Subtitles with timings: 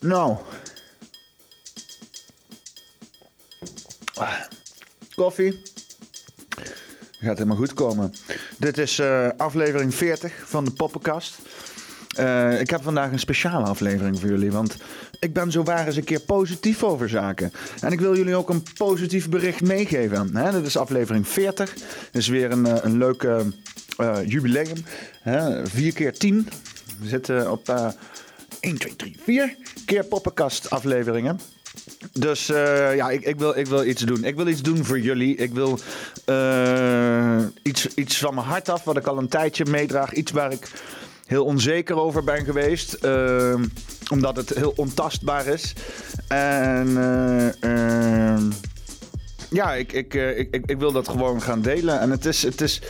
[0.00, 0.36] Nou.
[5.14, 5.62] Koffie.
[7.20, 8.14] Gaat helemaal goed komen.
[8.58, 11.38] Dit is eh, aflevering 40 van de Poppenkast.
[12.16, 14.76] Eh, ik heb vandaag een speciale aflevering voor jullie, want
[15.18, 17.52] ik ben zo waar eens een keer positief over zaken.
[17.80, 20.36] En ik wil jullie ook een positief bericht meegeven.
[20.36, 20.52] Hè?
[20.52, 21.74] Dit is aflevering 40.
[21.74, 23.28] Dit is weer een, eh, een leuk
[24.26, 24.84] jubileum.
[25.20, 25.66] Hè?
[25.66, 26.48] 4 keer 10.
[27.00, 27.92] We zitten op
[28.60, 29.56] 1, 2, 3, 4
[29.86, 31.40] keer poppenkast afleveringen.
[32.12, 34.24] Dus eh, ja, ik, ik, wil, ik wil iets doen.
[34.24, 35.36] Ik wil iets doen voor jullie.
[35.36, 35.78] Ik wil
[36.24, 40.12] eh, iets, iets van mijn hart af, wat ik al een tijdje meedraag.
[40.12, 40.70] Iets waar ik
[41.26, 42.92] heel onzeker over ben geweest.
[42.92, 43.54] eh,
[44.10, 45.72] omdat het heel ontastbaar is.
[46.28, 46.96] En
[49.50, 52.00] ja, ik, ik, eh, ik, ik, ik wil dat gewoon gaan delen.
[52.00, 52.80] En het, is, het, is,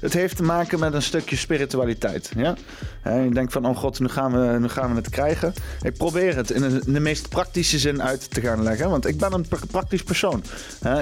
[0.00, 2.30] het heeft te maken met een stukje spiritualiteit.
[2.36, 2.56] Ja?
[3.04, 5.54] Je denkt van, oh god, nu gaan, we, nu gaan we het krijgen.
[5.82, 8.90] Ik probeer het in de, meest praktische zin uit te gaan leggen.
[8.90, 10.42] Want ik ben een pra- praktisch persoon.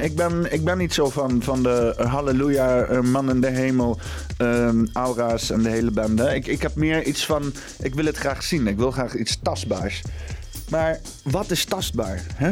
[0.03, 3.99] Ik, ben, ik ben niet zo van, van de halleluja, eh, man in de hemel,
[4.37, 6.35] ehm, aura's en de hele bende.
[6.35, 8.67] Ik, ik heb meer iets van, ik wil het graag zien.
[8.67, 10.03] Ik wil graag iets tastbaars.
[10.69, 12.23] Maar wat is tastbaar?
[12.35, 12.51] Hè?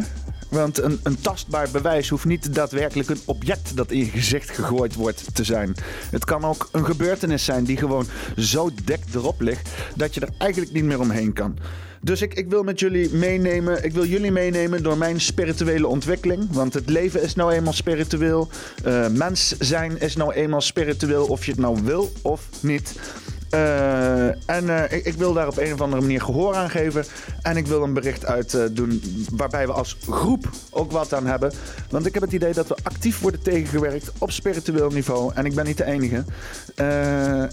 [0.55, 4.95] Want een, een tastbaar bewijs hoeft niet daadwerkelijk een object dat in je gezicht gegooid
[4.95, 5.75] wordt te zijn.
[6.11, 10.29] Het kan ook een gebeurtenis zijn die gewoon zo dik erop ligt dat je er
[10.39, 11.59] eigenlijk niet meer omheen kan.
[12.01, 16.53] Dus ik, ik wil met jullie meenemen, ik wil jullie meenemen door mijn spirituele ontwikkeling.
[16.53, 18.49] Want het leven is nou eenmaal spiritueel.
[18.85, 22.95] Eh, mens zijn is nou eenmaal spiritueel, of je het nou wil of niet.
[23.55, 27.05] Eh, en eh, ik, ik wil daar op een of andere manier gehoor aan geven.
[27.43, 29.03] En ik wil een bericht uit eh, doen
[29.33, 31.53] waarbij we als groep ook wat aan hebben.
[31.91, 35.33] Want ik heb het idee dat we actief worden tegengewerkt op spiritueel niveau.
[35.35, 36.25] En ik ben niet de enige.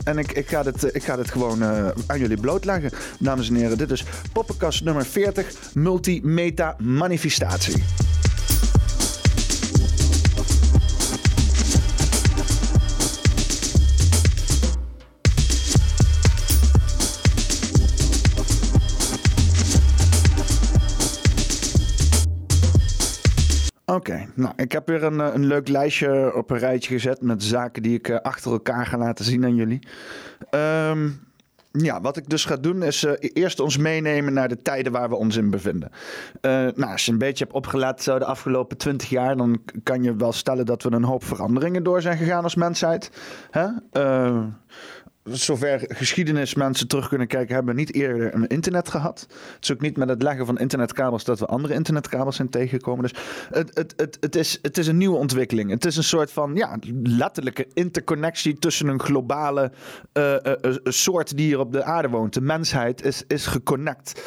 [0.04, 1.64] En ik, ik, ga dit, ik ga dit gewoon
[2.08, 2.92] aan jullie blootleggen.
[3.20, 7.84] Dames en heren, dit is Poppenkast nummer 40, Multimeta Manifestatie.
[23.96, 27.44] Oké, nou, ik heb weer een, eh, een leuk lijstje op een rijtje gezet met
[27.44, 29.80] zaken die ik eh, achter elkaar ga laten zien aan jullie.
[30.50, 31.10] Ehm,
[31.72, 35.10] ja, wat ik dus ga doen is eh, eerst ons meenemen naar de tijden waar
[35.10, 35.92] we ons in bevinden.
[36.42, 40.16] Nou, als je een beetje hebt opgelet zo de afgelopen twintig jaar, dan kan je
[40.16, 43.12] wel stellen dat we een hoop veranderingen door zijn gegaan als mensheid.
[43.50, 43.68] Hè?
[45.24, 49.20] Zover geschiedenis mensen terug kunnen kijken, hebben we niet eerder een internet gehad.
[49.30, 53.02] Het is ook niet met het leggen van internetkabels dat we andere internetkabels zijn tegengekomen.
[53.02, 53.14] Dus
[53.50, 55.70] het, het, het, het, is, het is een nieuwe ontwikkeling.
[55.70, 59.72] Het is een soort van ja, letterlijke interconnectie tussen een globale
[60.12, 62.34] eh, eh, eh, soort die hier op de aarde woont.
[62.34, 64.22] De mensheid is, is geconnect.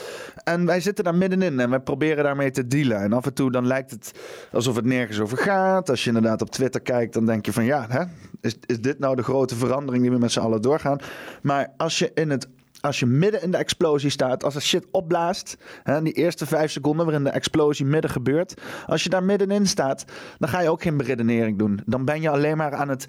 [0.44, 3.00] En wij zitten daar middenin en wij proberen daarmee te dealen.
[3.00, 4.12] En af en toe dan lijkt het
[4.52, 5.90] alsof het nergens over gaat.
[5.90, 8.04] Als je inderdaad op Twitter kijkt, dan denk je van ja, hè,
[8.44, 10.98] is, is dit nou de grote verandering die we met z'n allen doorgaan?
[11.42, 12.48] Maar als je in het
[12.80, 16.70] als je midden in de explosie staat, als er shit opblaast, hè, die eerste vijf
[16.70, 18.54] seconden waarin de explosie midden gebeurt,
[18.86, 20.04] als je daar middenin staat,
[20.38, 21.80] dan ga je ook geen beredenering doen.
[21.86, 23.06] Dan ben je alleen maar aan het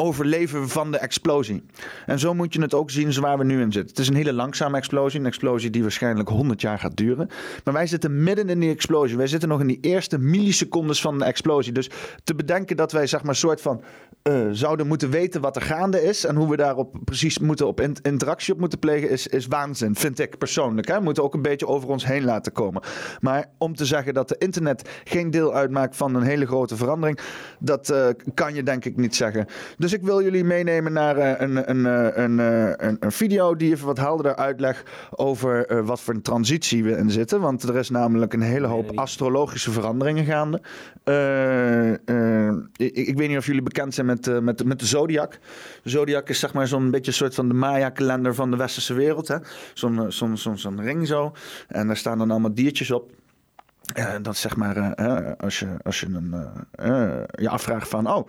[0.00, 1.62] overleven van de explosie.
[2.06, 3.90] En zo moet je het ook zien waar we nu in zitten.
[3.90, 5.20] Het is een hele langzame explosie.
[5.20, 7.28] Een explosie die waarschijnlijk 100 jaar gaat duren.
[7.64, 9.16] Maar wij zitten midden in die explosie.
[9.16, 11.72] Wij zitten nog in die eerste millisecondes van de explosie.
[11.72, 11.90] Dus
[12.24, 13.82] te bedenken dat wij zeg maar soort van
[14.22, 17.80] eh, zouden moeten weten wat er gaande is en hoe we daarop precies moeten op
[17.80, 20.88] in- interactie op moeten plegen is, is waanzin, vind ik persoonlijk.
[20.88, 20.96] Hè?
[20.96, 22.82] We moeten ook een beetje over ons heen laten komen.
[23.20, 27.18] Maar om te zeggen dat de internet geen deel uitmaakt van een hele grote verandering,
[27.58, 29.46] dat eh, kan je denk ik niet zeggen.
[29.78, 33.56] Dus ik wil jullie meenemen naar eh, een, een, eh, een, eh, een, een video
[33.56, 37.40] die even wat helderder uitlegt over wat voor een transitie we in zitten.
[37.40, 40.60] Want er is namelijk een hele hoop astrologische veranderingen gaande.
[42.76, 45.38] Ik, ik weet niet of jullie bekend zijn met, met, de- met de zodiac.
[45.82, 48.94] De zodiac is zeg maar zo'n beetje een soort van de Maya-kalender van de westerse
[48.94, 49.28] wereld.
[49.28, 49.36] hè.
[49.74, 51.32] Zo'n zo'n zo'n zo'n ring zo.
[51.68, 53.10] En daar staan dan allemaal diertjes op.
[53.94, 54.94] Eh, dat zeg maar,
[55.36, 56.34] als je, als je een,
[57.30, 58.28] je afvraagt van, oh,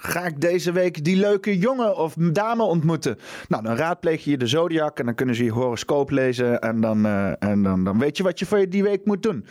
[0.00, 3.18] ga ik deze week die leuke jongen of dame ontmoeten?
[3.48, 7.06] Nou, dan raadpleeg je de zodiac en dan kunnen ze je horoscoop lezen en dan,
[7.06, 9.44] eh, en dan, dan weet je wat je voor die week moet doen.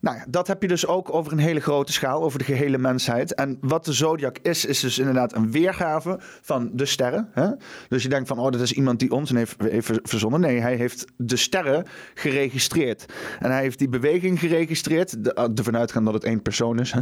[0.00, 2.78] Nou ja, dat heb je dus ook over een hele grote schaal, over de gehele
[2.78, 3.34] mensheid.
[3.34, 7.28] En wat de zodiac is, is dus inderdaad een weergave van de sterren.
[7.32, 7.48] Hè?
[7.88, 10.40] Dus je denkt van, oh, dat is iemand die ons heeft, heeft verzonnen.
[10.40, 13.12] Nee, hij heeft de sterren geregistreerd.
[13.38, 16.94] En hij heeft die beweging geregistreerd, de- ervan uitgaan dat het één persoon is.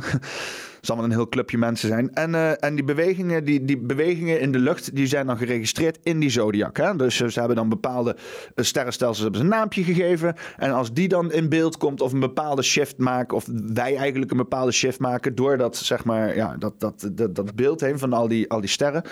[0.80, 2.14] Zal wel een heel clubje mensen zijn.
[2.14, 5.98] En, eh, en die, bewegingen, die, die bewegingen in de lucht die zijn dan geregistreerd
[6.02, 6.76] in die zodiac.
[6.76, 6.96] Hè?
[6.96, 8.16] Dus ze hebben dan bepaalde
[8.54, 10.34] sterrenstelsels hebben ze een naampje gegeven.
[10.56, 14.30] En als die dan in beeld komt of een bepaalde shift maken, of wij eigenlijk
[14.30, 18.12] een bepaalde shift maken, doordat zeg maar, ja, dat, dat, dat, dat beeld heen van
[18.12, 19.02] al die, al die sterren,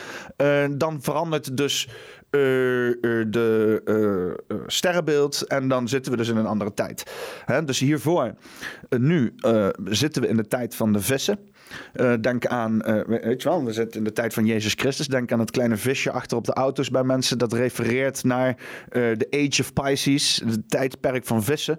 [0.78, 1.92] dan verandert dus uh,
[3.26, 5.42] de sterrenbeeld.
[5.42, 7.02] En dan zitten we dus in een andere tijd.
[7.44, 7.64] Hè?
[7.64, 8.34] Dus hiervoor,
[8.88, 9.34] nu
[9.84, 11.38] zitten we in de tijd van de vissen.
[11.94, 15.06] Uh, denk aan, uh, weet je wel, we zitten in de tijd van Jezus Christus.
[15.06, 17.38] Denk aan het kleine visje achter op de auto's bij mensen.
[17.38, 18.56] Dat refereert naar uh,
[19.16, 21.78] de Age of Pisces, het tijdperk van vissen.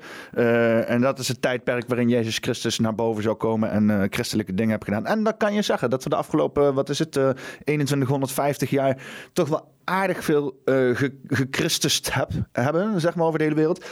[0.88, 4.72] en dat is het tijdperk waarin Jezus Christus naar boven zou komen en christelijke dingen
[4.72, 5.06] heeft gedaan.
[5.06, 8.98] En dan kan je zeggen dat we de afgelopen, wat is het, 2150 jaar
[9.34, 11.02] toch wel aardig veel uh,
[12.52, 13.86] hebben, zeg maar, over de hele wereld.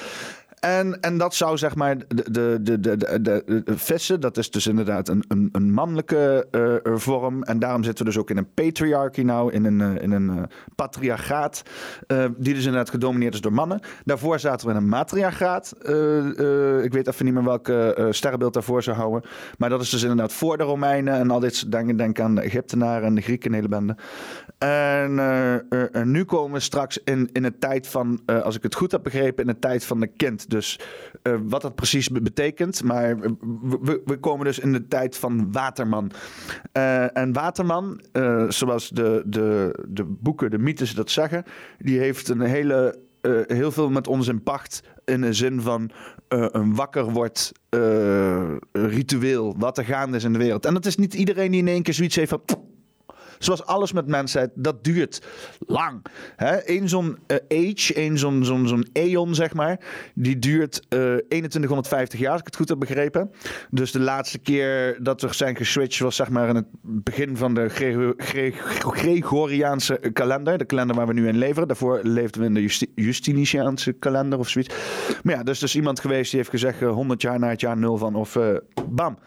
[0.59, 4.67] En, en dat zou zeg maar de, de, de, de, de, vissen, dat is dus
[4.67, 7.43] inderdaad een, een, een mannelijke uh, vorm.
[7.43, 10.29] En daarom zitten we dus ook in een patriarchy nou, in een, uh, in een
[10.29, 10.43] uh,
[10.75, 11.63] patriarchaat.
[12.37, 13.79] die dus inderdaad gedomineerd is door mannen.
[14.05, 15.73] Daarvoor zaten we in een matriarchaat.
[16.83, 19.29] ik weet even niet meer welke sterrenbeeld daarvoor zou houden.
[19.57, 21.97] Maar dat is dus inderdaad voor de Romeinen en al dit soort dingen.
[21.97, 23.95] Denk aan de Egyptenaren en de Grieken, een hele bende.
[24.57, 29.03] En, nu komen we straks in, in de tijd van, als ik het goed heb
[29.03, 30.46] begrepen, in de tijd van de kind.
[30.47, 30.79] Dus
[31.23, 32.83] uh, wat dat precies betekent.
[32.83, 36.11] Maar we, we, komen dus in de tijd van Waterman.
[36.73, 41.43] Uh, en Waterman, uh, zoals de, de, de boeken, de mythes dat zeggen,
[41.77, 43.05] die heeft een hele.
[43.47, 44.81] heel veel met ons in pacht.
[45.05, 45.91] In de zin van
[46.27, 47.51] een wakker wordt
[48.71, 49.55] ritueel.
[49.57, 50.65] Wat er gaande is in de wereld.
[50.65, 52.41] En dat is niet iedereen die in één keer zoiets heeft van
[53.39, 55.21] zoals alles met mensheid, dat duurt
[55.59, 56.05] lang.
[56.65, 59.79] Eén zo'n uh, age, één zo'n zo'n zo'n eon, zeg maar,
[60.13, 63.31] die duurt uh, eh, 2150 jaar, als ik het goed heb begrepen.
[63.69, 67.53] Dus de laatste keer dat we zijn geswitcht was zeg maar in het begin van
[67.53, 67.69] de
[68.79, 71.67] Gregoriaanse kalender, de kalender waar we nu in leven.
[71.67, 74.75] Daarvoor leefden we in de Justi Justiniciaanse kalender of zoiets.
[75.23, 77.77] Maar ja, dus is iemand geweest die heeft gezegd 100 eh, jaar na het jaar
[77.77, 78.37] nul van, of
[78.89, 79.17] bam,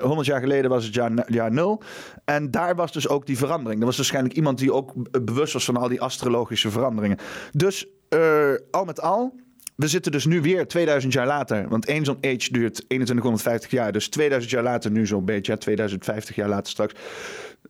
[0.00, 1.82] 100 jaar geleden was het jaar, jaar nul.
[2.24, 3.80] En daar was dus ook die verandering.
[3.80, 4.92] Er was waarschijnlijk iemand die ook
[5.24, 7.18] bewust was van al die astrologische veranderingen.
[7.52, 9.34] Dus uh, al met al.
[9.76, 11.68] We zitten dus nu weer 2000 jaar later.
[11.68, 13.92] Want één zo'n age duurt 2150 jaar.
[13.92, 15.58] Dus 2000 jaar later, nu zo'n beetje.
[15.58, 16.94] 2050 jaar later straks.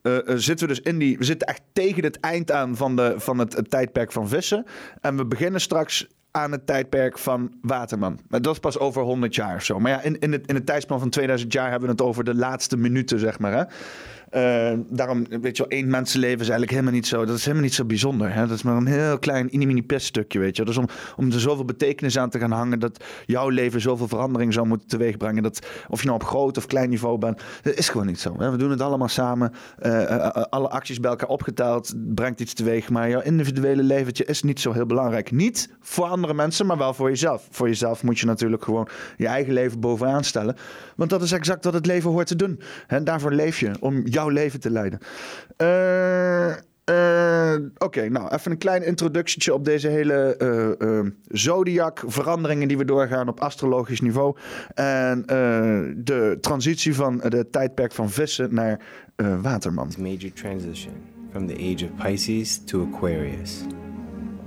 [0.03, 1.19] Uh, zitten we dus in die.
[1.19, 4.65] We zitten echt tegen het eind aan van, de, van het, het tijdperk van vissen.
[5.01, 8.21] En we beginnen straks aan het tijdperk van Waterman.
[8.29, 9.79] Maar dat is pas over 100 jaar of zo.
[9.79, 12.25] Maar ja, in, in, het, in het tijdspan van 2000 jaar hebben we het over
[12.25, 13.53] de laatste minuten, zeg maar.
[13.53, 13.65] Hè?
[14.35, 17.25] Uh, daarom, weet je wel, één mensenleven is eigenlijk helemaal niet zo.
[17.25, 18.33] Dat is helemaal niet zo bijzonder.
[18.35, 18.47] Hè?
[18.47, 20.65] Dat is maar een heel klein mini stukje, weet je.
[20.65, 24.53] Dus om, om er zoveel betekenis aan te gaan hangen dat jouw leven zoveel verandering
[24.53, 25.43] zou moeten teweegbrengen.
[25.43, 28.35] Dat of je nou op groot of klein niveau bent, dat is gewoon niet zo.
[28.39, 28.51] Hè?
[28.51, 29.53] We doen het allemaal samen.
[29.83, 32.91] Uh, alle acties bij elkaar opgeteld brengt iets teweeg.
[32.91, 35.31] Maar jouw individuele leventje is niet zo heel belangrijk.
[35.31, 37.49] Niet voor andere mensen, maar wel voor jezelf.
[37.51, 40.57] Voor jezelf moet je natuurlijk gewoon je eigen leven bovenaan stellen.
[40.97, 42.61] Want dat is exact wat het leven hoort te doen.
[42.87, 43.71] En daarvoor leef je.
[43.81, 44.99] Om jouw leven te leiden.
[45.57, 46.55] Uh,
[46.91, 52.79] uh, Oké, nou even een klein introductietje op deze hele uh, uh, zodiac veranderingen die
[52.79, 54.37] we doorgaan op astrologisch niveau.
[54.75, 55.23] En
[55.97, 58.81] de transitie van de tijdperk van vissen naar
[59.41, 59.93] waterman.
[59.99, 60.93] Major transition
[61.31, 63.65] from the age of Pisces to Aquarius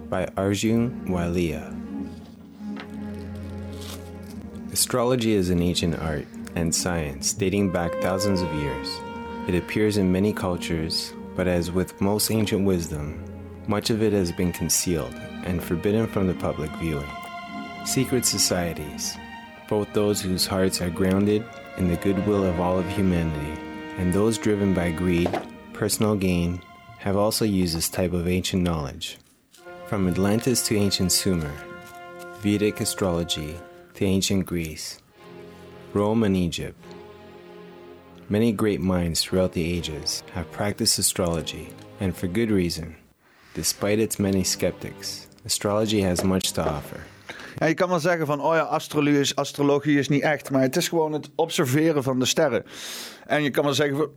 [0.10, 1.72] by Arjun Walia.
[4.72, 6.26] Astrology is an ancient art
[6.56, 9.11] and science dating back thousands of years.
[9.52, 13.22] It appears in many cultures, but as with most ancient wisdom,
[13.68, 17.12] much of it has been concealed and forbidden from the public viewing.
[17.84, 19.18] Secret societies,
[19.68, 21.44] both those whose hearts are grounded
[21.76, 23.62] in the goodwill of all of humanity,
[23.98, 25.30] and those driven by greed,
[25.74, 26.62] personal gain,
[27.00, 29.18] have also used this type of ancient knowledge.
[29.88, 31.52] From Atlantis to ancient Sumer,
[32.40, 33.58] Vedic astrology
[33.96, 35.02] to ancient Greece,
[35.92, 36.82] Rome and Egypt,
[38.32, 41.68] Many great minds throughout the ages have practiced astrology,
[42.00, 42.96] and for good reason.
[43.54, 47.06] Despite its many skeptics, astrology has much to offer.
[47.60, 50.62] Ja, je kan wel zeggen van, oh ja, astrologie is, astrologie is niet echt, maar
[50.62, 52.64] het is gewoon het observeren van de sterren.
[53.26, 54.10] En je kan wel zeggen,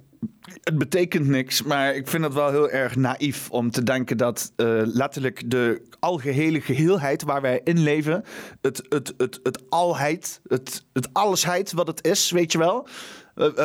[0.62, 4.52] het betekent niks, maar ik vind het wel heel erg naïef om te denken dat
[4.56, 8.24] uh, letterlijk de algehele geheelheid waar wij in leven,
[8.60, 12.88] het, het, het, het alheid, het, het allesheid wat het is, weet je wel,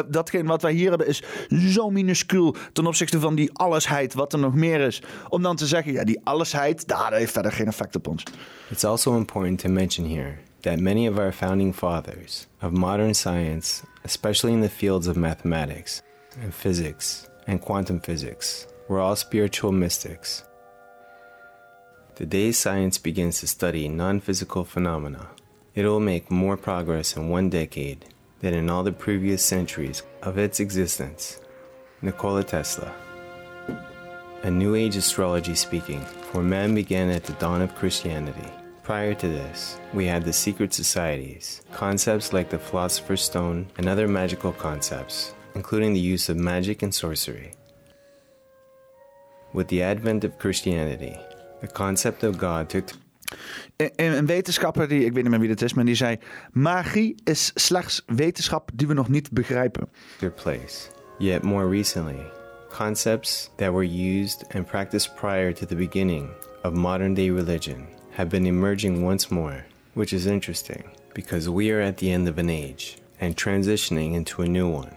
[0.10, 4.40] datgene wat wij hier hebben is zo minuscuul ten opzichte van die allesheid, wat er
[4.40, 5.02] nog meer is.
[5.30, 8.24] Om dan te zeggen, ja, die allesheid, daar heeft verder geen effect op ons.
[8.70, 13.84] It's also important to mention here that many of our founding fathers of modern science,
[14.04, 16.02] especially in the fields of mathematics
[16.44, 20.44] and physics and quantum physics, were all spiritual mystics.
[22.16, 25.28] The day science begins to study non physical phenomena,
[25.74, 28.06] it will make more progress in one decade
[28.40, 31.40] than in all the previous centuries of its existence.
[32.02, 32.94] Nikola Tesla.
[34.44, 38.50] A New Age astrology speaking, for man began at the dawn of Christianity.
[38.84, 44.08] Prior to this, we had the secret societies, concepts like the Philosopher's Stone, and other
[44.08, 47.52] magical concepts, including the use of magic and sorcery.
[49.52, 51.18] With the advent of Christianity,
[51.60, 52.86] the concept of God took
[53.76, 56.18] Een, een wetenschapper, die, ik weet niet meer wie dat is, maar die zei:
[56.52, 59.90] Magie is slechts wetenschap die we nog niet begrijpen.
[60.18, 60.90] their place.
[61.18, 62.32] Yet more recently,
[62.78, 66.30] concepts that were used and practiced prior to the beginning
[66.64, 70.84] of modern day religion have been emerging once more, which is interesting
[71.14, 74.96] because we are at the end of an age and transitioning into a new one.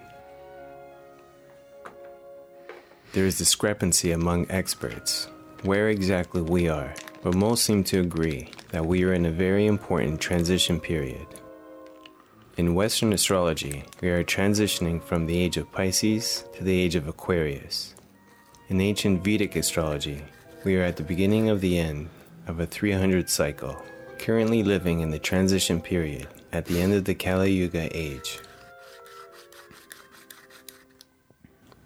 [3.12, 5.28] There is discrepancy among experts
[5.62, 9.66] where exactly we are, but most seem to agree that we are in a very
[9.66, 11.26] important transition period.
[12.56, 17.08] In Western astrology, we are transitioning from the age of Pisces to the age of
[17.08, 17.94] Aquarius.
[18.68, 20.22] In ancient Vedic astrology,
[20.64, 22.10] we are at the beginning of the end
[22.46, 23.76] of a 300 cycle,
[24.18, 28.38] currently living in the transition period at the end of the Kali Yuga age.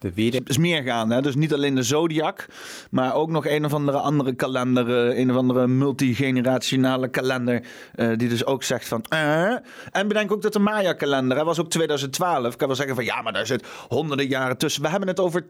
[0.00, 1.22] Het is meer gaande, hè?
[1.22, 2.46] dus niet alleen de zodiac,
[2.90, 7.62] maar ook nog een of andere andere kalender, eh, een of andere multigenerationale kalender,
[7.94, 9.04] eh, die dus ook zegt van.
[9.08, 9.50] eh.
[9.92, 13.22] En bedenk ook dat de Maya-kalender, was ook 2012, ik kan wel zeggen van ja,
[13.22, 14.82] maar daar zit honderden jaren tussen.
[14.82, 15.46] We hebben het over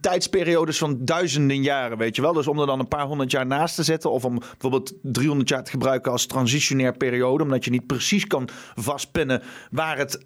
[0.00, 2.32] tijdsperiodes van duizenden jaren, weet je wel.
[2.32, 5.48] Dus om er dan een paar honderd jaar naast te zetten, of om bijvoorbeeld 300
[5.48, 10.20] jaar te gebruiken als transitionair periode, omdat je niet precies kan vastpinnen waar het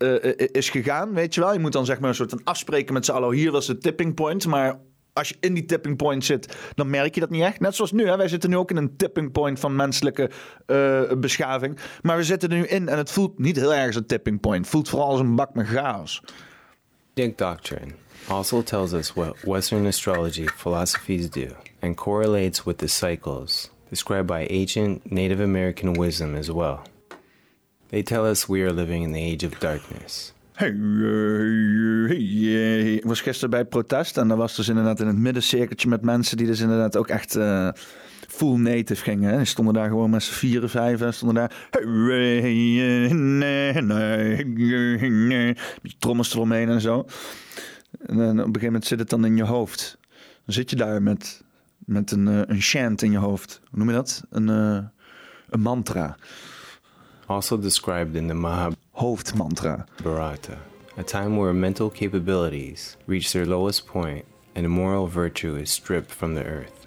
[0.53, 1.53] is gegaan, weet je wel.
[1.53, 3.35] Je moet dan zeg maar een soort van afspreken met z'n allen.
[3.35, 4.81] Hier was de tipping point, maar
[5.13, 7.61] als je in die tipping point zit, dan merk je dat niet echt.
[7.61, 8.17] Net zoals nu, hè?
[8.17, 10.31] wij zitten nu ook in een tipping point van menselijke
[10.67, 11.79] eh, beschaving.
[12.03, 14.41] Maar we zitten er nu in en het voelt niet heel erg als een tipping
[14.41, 14.61] point.
[14.61, 16.23] Het voelt vooral als een bak met chaos.
[17.15, 17.93] Vedic doctrine
[18.29, 21.47] also tells us what Western astrology philosophies do
[21.81, 26.79] and correlates with the cycles described by ancient Native American wisdom as well.
[27.89, 30.33] They tell us we are living in the age of darkness.
[30.57, 30.77] Hey,
[32.07, 32.95] hey, hey.
[32.95, 36.37] Ik was gisteren bij protest en dat was dus inderdaad in het middencirkeltje met mensen
[36.37, 37.69] die dus inderdaad ook echt eh,
[38.29, 39.33] full native gingen.
[39.33, 39.45] Hè.
[39.45, 41.69] Stonden daar gewoon met z'n vieren, vijven, stonden daar.
[45.99, 46.99] Trommels eromheen en zo.
[48.07, 49.99] En op een gegeven moment zit het dan in je hoofd.
[50.45, 51.45] Dan zit je daar met,
[51.79, 53.61] met een, eh, een chant in je hoofd.
[53.71, 54.23] Hoe noem je dat?
[54.31, 54.79] Een, eh,
[55.49, 56.17] een mantra.
[57.27, 58.86] Also described in the Mahabharata.
[58.99, 59.87] Hoofdmantra.
[60.03, 60.59] Bharata,
[60.97, 64.25] a time where mental capabilities reach their lowest point
[64.55, 66.87] and moral virtue is stripped from the earth.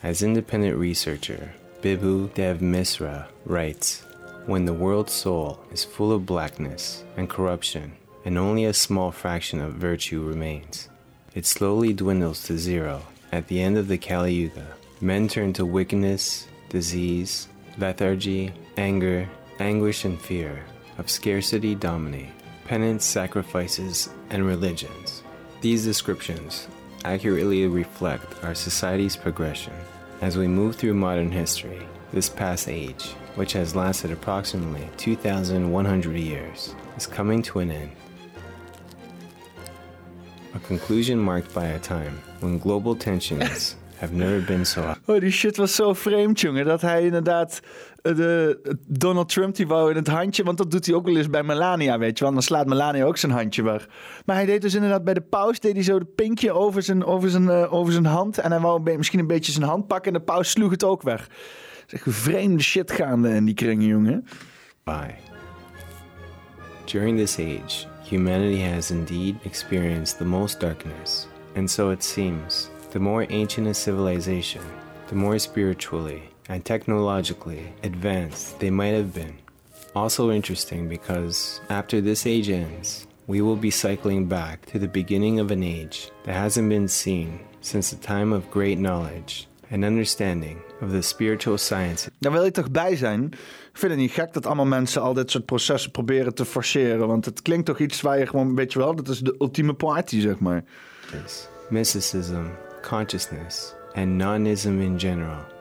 [0.00, 4.04] As independent researcher Bibhu Dev Misra writes,
[4.46, 9.60] when the world's soul is full of blackness and corruption, and only a small fraction
[9.60, 10.88] of virtue remains,
[11.34, 13.02] it slowly dwindles to zero.
[13.32, 14.66] At the end of the Kali Yuga,
[15.00, 19.28] men turn to wickedness, disease, lethargy, anger,
[19.60, 20.64] anguish, and fear
[20.98, 22.30] of scarcity dominate.
[22.66, 25.22] Penance, sacrifices, and religions.
[25.60, 26.68] These descriptions
[27.04, 29.74] accurately reflect our society's progression
[30.20, 31.86] as we move through modern history.
[32.12, 37.90] This past age, which has lasted approximately 2,100 years, is coming to an end.
[40.54, 44.96] A conclusion marked by a time when global tensions have never been so high.
[45.08, 46.64] Oh, die shit was zo vreemd, jongen.
[46.64, 47.60] Dat hij inderdaad.
[48.04, 50.44] Eh, De, Donald Trump die wou in het handje.
[50.44, 52.32] Want dat doet hij ook wel eens bij Melania, weet je wel.
[52.32, 53.88] Dan slaat Melania ook zijn handje weg.
[54.24, 55.60] Maar hij deed dus inderdaad bij de paus.
[55.60, 58.38] Deed hij zo de pinkje over zijn, over zijn, eh, over zijn hand.
[58.38, 60.12] En hij wou misschien een beetje zijn hand pakken.
[60.12, 61.28] En de paus sloeg het ook weg.
[61.88, 64.24] Echt vreemde shit gaande in die kringen, jongen.
[64.84, 65.14] by.
[66.86, 73.00] During this age, humanity has indeed experienced the most darkness, and so it seems, the
[73.00, 74.62] more ancient a civilization,
[75.06, 79.38] the more spiritually and technologically advanced they might have been.
[79.94, 85.40] Also interesting because after this age ends, we will be cycling back to the beginning
[85.40, 90.58] of an age that hasn't been seen since the time of great knowledge and understanding
[90.80, 92.10] of the spiritual sciences.
[92.18, 93.24] Daar wil ik toch bij zijn.
[93.72, 97.06] Ik vind het niet gek dat allemaal mensen al dit soort processen proberen te forceren.
[97.06, 99.74] Want het klinkt toch iets waar je gewoon, weet je wel, dat is de ultieme
[99.74, 100.64] party, zeg maar.
[101.70, 102.44] mysticism,
[102.88, 105.53] consciousness, and nonism in general.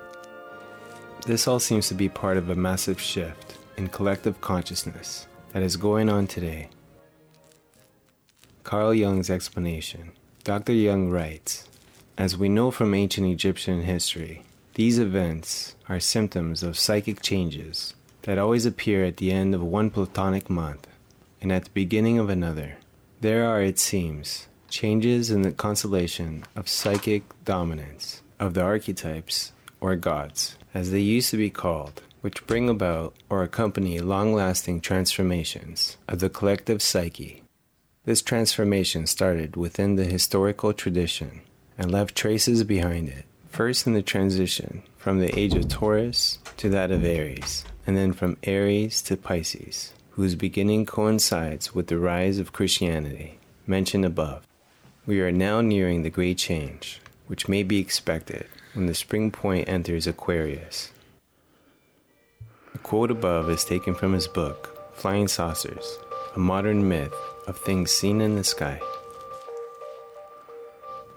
[1.25, 5.77] This all seems to be part of a massive shift in collective consciousness that is
[5.77, 6.67] going on today.
[8.65, 10.11] Carl Jung's explanation.
[10.43, 10.73] Dr.
[10.73, 11.69] Jung writes
[12.17, 18.37] As we know from ancient Egyptian history, these events are symptoms of psychic changes that
[18.37, 20.87] always appear at the end of one Platonic month
[21.41, 22.75] and at the beginning of another.
[23.21, 29.95] There are, it seems, changes in the constellation of psychic dominance of the archetypes or
[29.95, 35.97] gods, as they used to be called, which bring about or accompany long lasting transformations
[36.07, 37.43] of the collective psyche.
[38.05, 41.41] This transformation started within the historical tradition
[41.77, 46.69] and left traces behind it, first in the transition from the age of Taurus to
[46.69, 52.39] that of Aries, and then from Aries to Pisces, whose beginning coincides with the rise
[52.39, 54.47] of Christianity, mentioned above.
[55.05, 59.67] We are now nearing the great change, which may be expected when the spring point
[59.69, 60.91] enters Aquarius.
[62.73, 65.97] The quote above is taken from his book, Flying Saucers,
[66.35, 67.13] a modern myth
[67.47, 68.79] of things seen in the sky.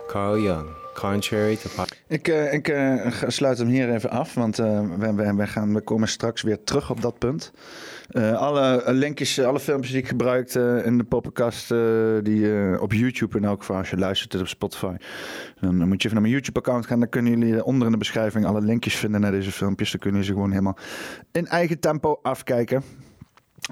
[0.08, 1.68] Carl Jung, contrary to
[2.08, 5.74] Ik, eh, ik ga- sluit hem hier even af, want eh, we, we, we, gaan,
[5.74, 7.52] we komen straks weer terug op dat punt.
[8.08, 11.78] Eh, alle eh, linkjes, eh, alle filmpjes die ik gebruikte in de podcast, eh,
[12.22, 14.94] die eh, op YouTube in elk geval, als je luistert op Spotify,
[15.60, 17.00] dan moet je even naar mijn YouTube-account gaan.
[17.00, 19.90] Dan kunnen jullie onder in de beschrijving alle linkjes vinden naar deze filmpjes.
[19.90, 20.78] Dan kunnen jullie ze gewoon helemaal
[21.32, 22.82] in eigen tempo afkijken.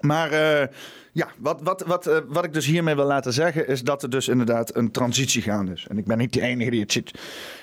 [0.00, 0.68] Maar eh,
[1.14, 4.10] ja, wat, wat, wat, eh, wat ik dus hiermee wil laten zeggen is dat er
[4.10, 5.86] dus inderdaad een transitie gaande is.
[5.88, 7.10] En ik ben niet de enige die het ziet.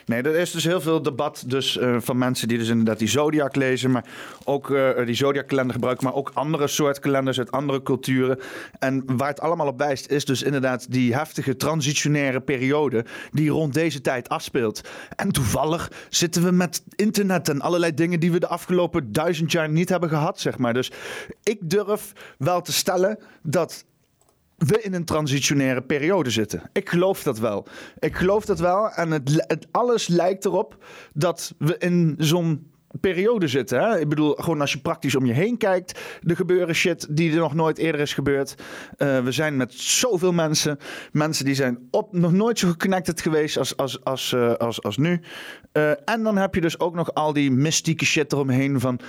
[0.05, 3.07] Nee, er is dus heel veel debat dus, eh, van mensen die dus inderdaad die
[3.07, 4.05] Zodiac lezen, maar
[4.43, 8.39] ook eh, die Zodiac kalender gebruiken, maar ook andere soort kalenders uit andere culturen.
[8.79, 13.73] En waar het allemaal op wijst is dus inderdaad die heftige transitionaire periode die rond
[13.73, 14.81] deze tijd afspeelt.
[15.15, 19.69] En toevallig zitten we met internet en allerlei dingen die we de afgelopen duizend jaar
[19.69, 20.73] niet hebben gehad, zeg maar.
[20.73, 20.91] Dus
[21.43, 23.85] ik durf wel te stellen dat
[24.57, 26.69] we in een transitionaire periode zitten.
[26.73, 27.65] Ik geloof dat wel.
[27.99, 28.89] Ik geloof dat wel.
[28.89, 30.83] En het, het alles lijkt erop
[31.13, 33.79] dat we in zo'n periode zitten.
[33.79, 33.99] Hè?
[33.99, 37.37] Ik bedoel, gewoon als je praktisch om je heen kijkt, er gebeuren shit die er
[37.37, 38.55] nog nooit eerder is gebeurd.
[38.97, 40.77] Eh, we zijn met zoveel mensen,
[41.11, 44.97] mensen die zijn op, nog nooit zo geconnected geweest als, als, als, eh, als, als
[44.97, 45.21] nu.
[45.71, 48.99] Eh, en dan heb je dus ook nog al die mystieke shit eromheen van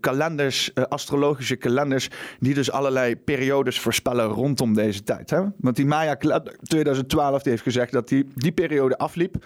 [0.00, 2.08] kalenders, astrologische kalenders,
[2.40, 5.30] die dus allerlei periodes voorspellen rondom deze tijd.
[5.30, 5.42] Hè?
[5.56, 9.44] Want die Maya kalender 2012 die heeft gezegd dat die, die periode afliep.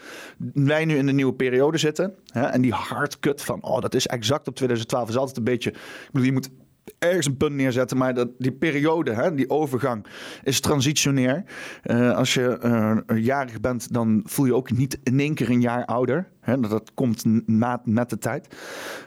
[0.55, 2.15] Wij nu in de nieuwe periode zitten.
[2.27, 2.43] Hè?
[2.43, 5.71] En die hardcut van, oh, dat is exact op 2012 is altijd een beetje.
[5.71, 6.51] Ik bedoel, je moet
[6.99, 10.07] ergens een punt neerzetten, maar dat, die periode, hè, die overgang,
[10.43, 11.45] is transitionair.
[11.83, 15.61] Eh, als je eh, jarig bent, dan voel je ook niet in één keer een
[15.61, 16.29] jaar ouder.
[16.41, 18.57] Hè, dat, komt na, met de tijd.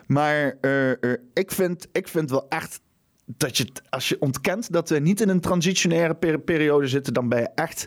[0.06, 2.80] Maar eh, ik, vind, ik vind wel echt
[3.24, 7.28] dat je, als je ontkent dat we niet in een transitionaire per- periode zitten, dan
[7.28, 7.84] ben je echt,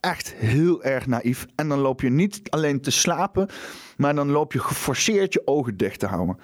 [0.00, 1.46] echt heel erg naïef.
[1.54, 3.48] En dan loop je niet alleen te slapen,
[3.96, 6.38] maar dan loop je geforceerd je ogen dicht te houden.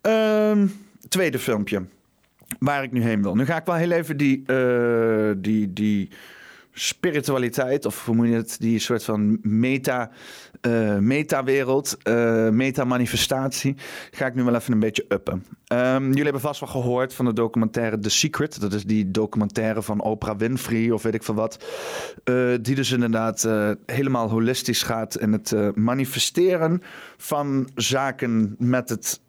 [0.00, 0.66] Ehm,
[1.08, 1.84] tweede filmpje.
[2.58, 3.34] Waar ik nu heen wil.
[3.34, 6.08] Nu ga ik wel heel even die, eh, die, die
[6.72, 10.10] spiritualiteit, of hoe moet je het, die soort van meta,
[10.60, 13.76] eh meta-wereld, eh, meta-manifestatie,
[14.10, 15.44] ga ik nu wel even een beetje uppen.
[15.72, 18.60] Ehm, jullie hebben vast wel gehoord van de documentaire The Secret.
[18.60, 21.64] Dat is die documentaire van Oprah Winfrey of weet ik veel wat.
[22.24, 26.82] Eh, die dus inderdaad eh, helemaal holistisch gaat in het eh, manifesteren
[27.16, 29.20] van zaken met het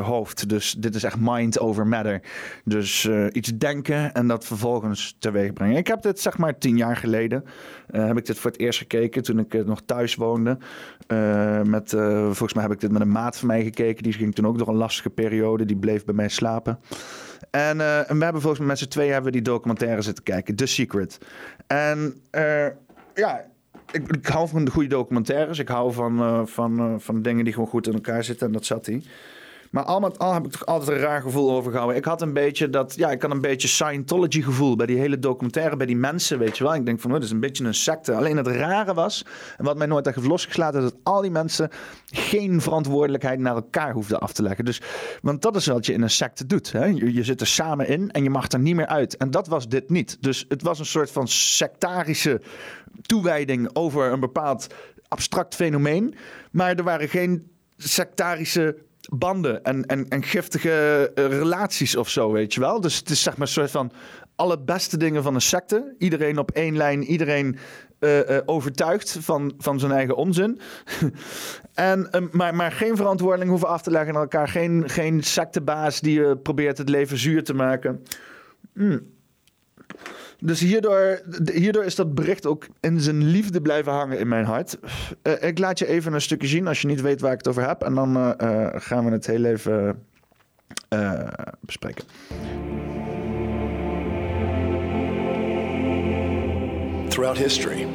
[0.00, 0.48] hoofd.
[0.48, 2.22] Dus dit is echt mind over matter.
[2.64, 5.76] Dus iets denken en dat vervolgens teweeg brengen.
[5.76, 7.44] Ik heb dit zeg maar tien jaar geleden.
[7.90, 10.58] heb ik dit voor het eerst gekeken toen ik nog thuis woonde.
[11.64, 14.02] Met, volgens mij heb ik dit met een maat van mij gekeken.
[14.02, 15.64] Die ging toen ook door een lastige periode.
[15.80, 16.78] Bleef bij mij slapen.
[17.50, 20.54] En, eh, en we hebben volgens mij met z'n tweeën hebben die documentaire zitten kijken.
[20.54, 21.18] The Secret.
[21.66, 22.66] En eh,
[23.14, 23.44] ja,
[23.92, 25.58] ik, ik hou van de goede documentaires.
[25.58, 28.46] Ik hou van, eh, van, van dingen die gewoon goed in elkaar zitten.
[28.46, 29.02] En dat zat hij.
[29.70, 31.96] Maar al met al heb ik toch altijd een raar gevoel overgehouden.
[31.96, 35.18] Ik had een beetje dat, ja, ik had een beetje Scientology gevoel bij die hele
[35.18, 36.74] documentaire, bij die mensen, weet je wel.
[36.74, 38.14] Ik denk van, oh, dat is een beetje een secte.
[38.14, 39.24] Alleen het rare was,
[39.56, 41.70] en wat mij nooit echt heeft losgeslaten, is dat al die mensen
[42.06, 44.64] geen verantwoordelijkheid naar elkaar hoefden af te leggen.
[44.64, 44.80] Dus,
[45.22, 46.72] want dat is wat je in een secte doet.
[46.72, 46.84] Hè?
[46.84, 49.16] Je, je zit er samen in en je mag er niet meer uit.
[49.16, 50.16] En dat was dit niet.
[50.20, 52.40] Dus het was een soort van sectarische
[53.02, 54.66] toewijding over een bepaald
[55.08, 56.14] abstract fenomeen.
[56.50, 58.76] Maar er waren geen sectarische
[59.08, 62.80] banden en, en, en giftige eh, relaties of zo, weet je wel.
[62.80, 63.92] Dus het is zeg maar een soort van
[64.36, 65.94] alle beste dingen van een secte.
[65.98, 67.58] Iedereen op één lijn, iedereen
[67.98, 70.58] eh, overtuigd van, van zijn eigen onzin.
[71.74, 74.48] En, eh, maar, maar geen verantwoording hoeven af te leggen aan elkaar.
[74.48, 78.02] Geen, geen sectebaas die probeert het leven zuur te maken.
[78.74, 79.15] Hmm.
[80.40, 81.20] Dus hierdoor,
[81.52, 84.78] hierdoor is dat bericht ook in zijn liefde blijven hangen in mijn hart.
[85.22, 87.48] Eh, ik laat je even een stukje zien als je niet weet waar ik het
[87.48, 87.82] over heb.
[87.82, 90.04] En dan eh, eh, gaan we het heel even
[91.60, 92.04] bespreken.
[97.08, 97.86] Throughout history,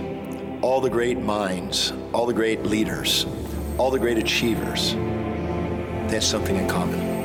[0.62, 3.28] all the great minds, all the great leaders,
[3.78, 4.96] all the great achievers,
[6.08, 7.21] they had something in common.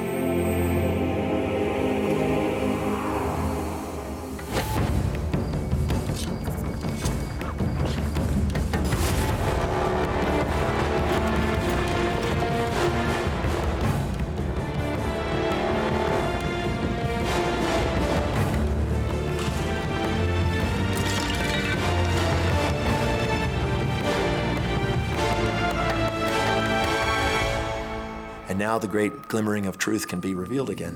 [28.77, 30.95] Now the great glimmering of truth can be revealed again.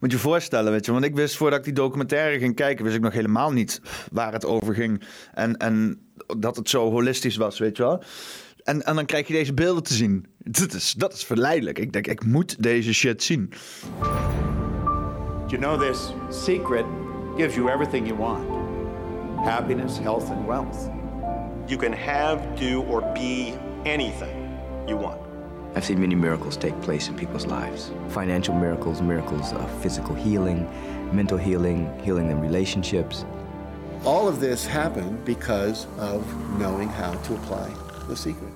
[0.00, 0.92] Moet je je voorstellen, weet je.
[0.92, 3.80] Want ik wist voordat ik die documentaire ging kijken, wist ik nog helemaal niet
[4.12, 5.02] waar het over ging.
[5.34, 6.00] En, en
[6.38, 8.02] dat het zo holistisch was, weet je wel.
[8.62, 10.26] En, en dan krijg je deze beelden te zien.
[10.38, 11.78] Dat is, dat is verleidelijk.
[11.78, 13.52] Ik denk, ik moet deze shit zien.
[15.46, 16.84] You know, this secret
[17.36, 18.48] gives you everything you want
[19.44, 20.90] happiness, health, and wealth.
[21.68, 23.54] You can have, do, or be
[23.84, 24.46] anything
[24.86, 25.25] you want.
[25.76, 30.66] I've seen many miracles take place in people's lives financial miracles, miracles of physical healing,
[31.14, 33.26] mental healing, healing in relationships.
[34.02, 36.24] All of this happened because of
[36.58, 37.70] knowing how to apply
[38.08, 38.55] the secret.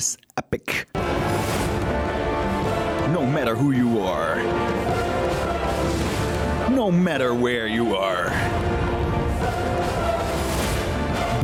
[0.00, 0.86] Is epic.
[3.16, 4.36] No matter who you are.
[6.70, 8.30] No matter where you are.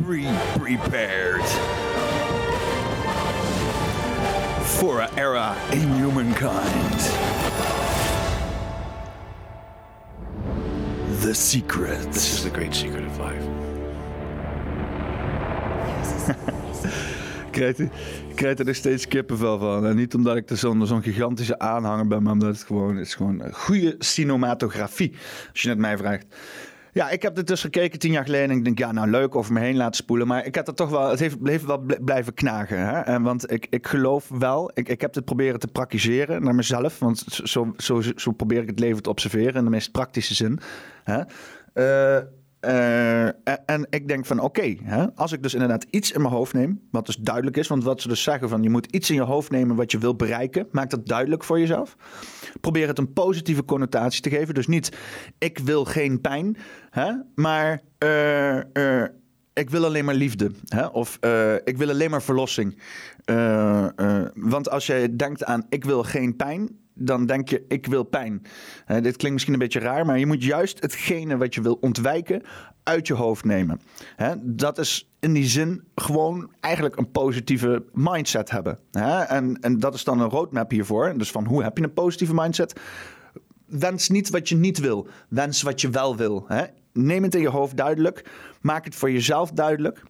[0.08, 0.24] Be
[0.58, 1.44] prepared.
[4.78, 7.00] For an era in humankind.
[11.20, 12.10] The secret.
[12.10, 13.44] This is the great secret of life.
[17.56, 17.84] Krijg, er-
[18.28, 19.86] ik krijg er steeds kippenvel van.
[19.86, 23.42] En niet omdat ik er zo'n gigantische aanhanger ben, maar omdat het gewoon is gewoon
[23.52, 25.14] goede cinematografie.
[25.52, 26.26] Als je het mij vraagt.
[26.92, 28.50] Ja, ik heb dit dus gekeken tien jaar geleden.
[28.50, 30.26] En ik denk, ja, nou leuk over me heen laten spoelen.
[30.26, 32.78] Maar ik heb er toch wel, het heeft, wel bl- blijven knagen.
[32.78, 33.00] Hè?
[33.00, 36.98] En, want ik, ik geloof wel, ik, ik heb dit proberen te praktiseren naar mezelf.
[36.98, 40.60] Want zo, zo, zo probeer ik het leven te observeren in de meest praktische zin.
[41.04, 41.20] Hè?
[41.72, 42.22] Eh,
[42.60, 43.26] eh,
[43.66, 44.76] en- ik denk van oké,
[45.14, 48.00] als ik dus inderdaad iets in mijn hoofd neem, wat dus duidelijk is, want wat
[48.00, 50.68] ze dus zeggen van je moet iets in je hoofd nemen wat je wil bereiken,
[50.70, 51.96] maak dat duidelijk voor jezelf.
[52.60, 54.54] Probeer het een positieve connotatie te geven.
[54.54, 54.96] Dus niet
[55.38, 56.56] ik wil geen pijn,
[56.90, 59.08] hè, maar eh, eh,
[59.52, 60.50] ik wil alleen maar liefde.
[60.64, 60.86] Hè?
[60.86, 61.18] Of
[61.64, 62.78] ik wil alleen maar verlossing.
[64.34, 68.42] Want als je denkt aan ik wil geen pijn, dan denk je ik wil pijn.
[68.86, 72.42] Dit klinkt misschien een beetje raar, maar je moet juist hetgene wat je wil ontwijken
[72.82, 73.80] uit je hoofd nemen.
[74.40, 78.78] Dat is in die zin gewoon eigenlijk een positieve mindset hebben.
[79.28, 81.18] En, en dat is dan een roadmap hiervoor.
[81.18, 82.80] Dus van hoe heb je een positieve mindset?
[83.66, 85.08] wens niet wat je niet wil.
[85.28, 86.46] Wens wat je wel wil.
[86.92, 88.24] Neem het in je hoofd duidelijk.
[88.60, 90.02] Maak het voor jezelf duidelijk.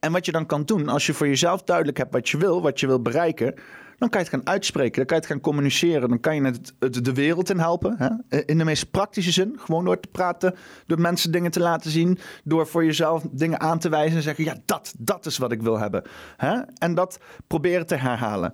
[0.00, 2.62] En wat je dan kan doen, als je voor jezelf duidelijk hebt wat je wil,
[2.62, 3.54] wat je wil bereiken,
[3.98, 6.42] dan kan je het gaan uitspreken, dan kan je het gaan communiceren, dan kan je
[6.42, 7.94] het, de wereld in helpen.
[7.98, 8.44] Hè?
[8.44, 10.54] In de meest praktische zin, gewoon door te praten,
[10.86, 14.44] door mensen dingen te laten zien, door voor jezelf dingen aan te wijzen en zeggen,
[14.44, 16.02] ja, dat, dat is wat ik wil hebben.
[16.36, 16.60] Hè?
[16.78, 18.52] En dat proberen te herhalen.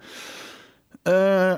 [1.02, 1.56] Eh,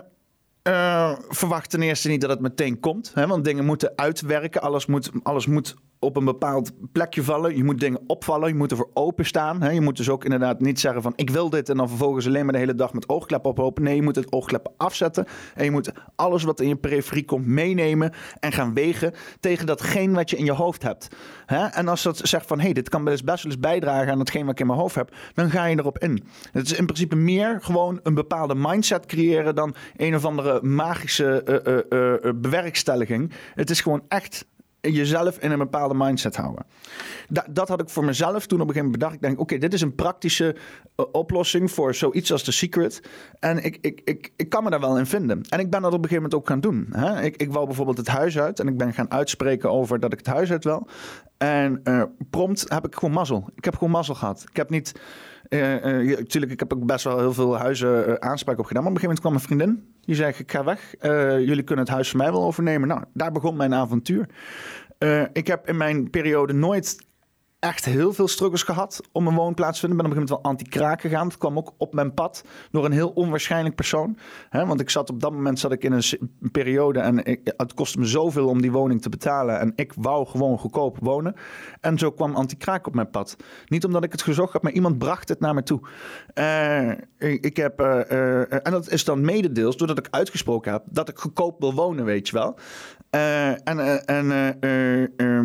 [0.63, 3.11] eh, verwacht ten eerste niet dat het meteen komt.
[3.15, 4.63] Hè, want dingen moeten uitwerken.
[4.63, 7.57] Alles moet, alles moet op een bepaald plekje vallen.
[7.57, 8.49] Je moet dingen opvallen.
[8.49, 9.63] Je moet ervoor openstaan.
[9.63, 9.71] Hè.
[9.71, 12.45] Je moet dus ook inderdaad niet zeggen van ik wil dit en dan vervolgens alleen
[12.45, 13.83] maar de hele dag met oogkleppen oplopen.
[13.83, 15.27] Nee, je moet het oogkleppen afzetten.
[15.55, 20.15] En je moet alles wat in je periferie komt meenemen en gaan wegen tegen datgene
[20.15, 21.09] wat je in je hoofd hebt.
[21.47, 21.67] Hè.
[21.67, 24.45] En als dat zegt van hé, hey, dit kan best wel eens bijdragen aan hetgeen
[24.45, 26.25] wat ik in mijn hoofd heb, dan ga je erop in.
[26.53, 31.43] Het is in principe meer gewoon een bepaalde mindset creëren dan een of andere magische
[31.43, 33.33] eh, bewerkstelliging.
[33.55, 34.47] Het is gewoon echt
[34.81, 36.67] jezelf in een bepaalde mindset houden.
[37.29, 39.15] Da- dat had ik voor mezelf toen op een gegeven moment bedacht.
[39.15, 40.57] Ik denk, oké, dit is een praktische
[40.95, 43.01] eh, oplossing voor zoiets als The Secret.
[43.39, 45.41] En ik, ik, ik, ik kan me daar wel in vinden.
[45.49, 46.87] En ik ben dat op een gegeven moment ook gaan doen.
[46.91, 47.23] Hè?
[47.23, 50.19] Ik, ik wou bijvoorbeeld het huis uit en ik ben gaan uitspreken over dat ik
[50.19, 50.89] het huis uit wil.
[51.37, 53.51] En eh, prompt heb ik gewoon mazzel.
[53.55, 54.45] Ik heb gewoon mazzel gehad.
[54.51, 54.93] Ik heb niet...
[55.49, 58.83] eh, eh, tuurlijk, ik heb ook best wel heel veel huizen eh, aanspraak op gedaan.
[58.83, 59.95] Maar op een gegeven moment kwam een vriendin.
[60.05, 60.95] Die zei, ik ga weg.
[60.95, 62.89] Eh, jullie kunnen het huis van mij wel overnemen.
[62.89, 64.29] Nou, daar begon mijn avontuur.
[64.99, 67.06] Eh, ik heb in mijn periode nooit
[67.59, 69.97] echt heel veel struggles gehad om een woonplaats te vinden.
[69.97, 71.27] Ben op een gegeven moment wel anti-kraak gegaan.
[71.27, 74.19] Het kwam ook op mijn pad door een heel onwaarschijnlijk persoon.
[74.51, 76.03] Want ik zat op dat moment zat ik in een,
[76.53, 77.17] periode en
[77.57, 79.59] het kostte me zoveel om die woning te betalen.
[79.61, 81.35] En ik wou gewoon goedkoop wonen.
[81.81, 83.37] En zo kwam anti-kraak op mijn pad.
[83.67, 85.81] Niet omdat ik het gezocht heb, maar iemand bracht het naar me toe.
[86.35, 91.09] Eh, ik, heb, eh, eh, en dat is dan mededeels doordat ik uitgesproken heb dat
[91.09, 92.59] ik goedkoop wil wonen, weet je wel.
[93.11, 95.39] En en eh,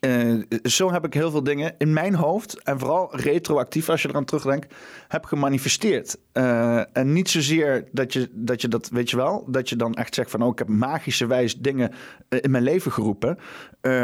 [0.00, 4.08] eh, zo heb ik heel veel dingen in mijn hoofd, en vooral retroactief als je
[4.08, 4.74] eraan terugdenkt,
[5.08, 6.16] heb gemanifesteerd.
[6.32, 9.94] Eh, en niet zozeer dat je, dat je dat, weet je wel, dat je dan
[9.94, 11.90] echt zegt van, oh, ik heb magische wijs dingen
[12.28, 13.38] eh, in mijn leven geroepen.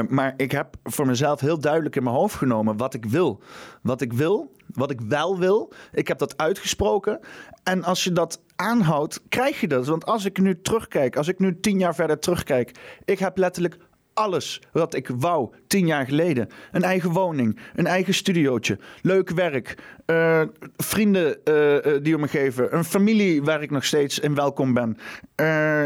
[0.08, 3.42] Maar ik heb voor mezelf heel duidelijk in mijn hoofd genomen wat ik wil.
[3.82, 5.72] Wat ik wil, wat ik wel wil.
[5.92, 7.20] Ik heb dat uitgesproken.
[7.62, 9.86] En als je dat aanhoudt, krijg je dat.
[9.86, 12.72] Want als ik nu terugkijk, als ik nu tien jaar verder terugkijk,
[13.04, 13.76] ik heb letterlijk
[14.20, 16.48] alles wat ik wou tien jaar geleden.
[16.72, 19.74] Een eigen woning, een eigen studiootje, leuk werk,
[20.06, 20.42] eh,
[20.76, 24.74] vrienden eh, eh, die om me geven, een familie waar ik nog steeds in welkom
[24.74, 24.96] ben.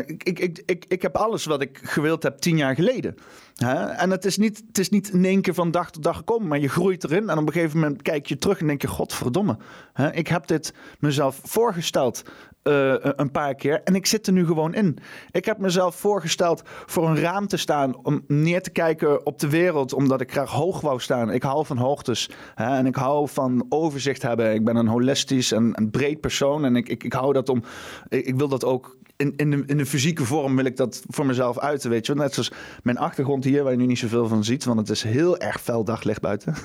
[0.07, 3.17] Ik, ik, ik, ik heb alles wat ik gewild heb tien jaar geleden.
[3.55, 3.85] Hè?
[3.85, 6.49] En het is, niet, het is niet in één keer van dag tot dag gekomen,
[6.49, 7.29] maar je groeit erin.
[7.29, 9.57] En op een gegeven moment kijk je terug en denk je: Godverdomme,
[9.93, 10.13] hè?
[10.13, 12.23] ik heb dit mezelf voorgesteld
[12.65, 14.99] eh, een paar keer en ik zit er nu gewoon in.
[15.31, 19.49] Ik heb mezelf voorgesteld voor een raam te staan om neer te kijken op de
[19.49, 21.31] wereld, omdat ik graag hoog wou staan.
[21.31, 22.77] Ik hou van hoogtes hè?
[22.77, 24.55] en ik hou van overzicht hebben.
[24.55, 27.63] Ik ben een holistisch en een breed persoon en ik, ik, ik hou dat om.
[28.09, 31.27] Ik, ik wil dat ook in, in, de, in fysieke vorm wil ik dat voor
[31.27, 32.15] mezelf uiten, weet je.
[32.15, 35.03] Net zoals mijn achtergrond hier, waar je nu niet zoveel van ziet, want het is
[35.03, 36.55] heel erg fel daglicht buiten.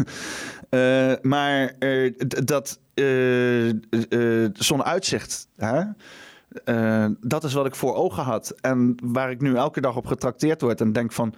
[0.70, 1.76] Eh, maar
[2.28, 3.06] d- dat eh,
[4.54, 5.84] zo'n uitzicht, hè?
[7.22, 8.54] Dat is wat ik voor ogen had.
[8.62, 11.34] En waar ik nu elke dag op getrakteerd word en denk van...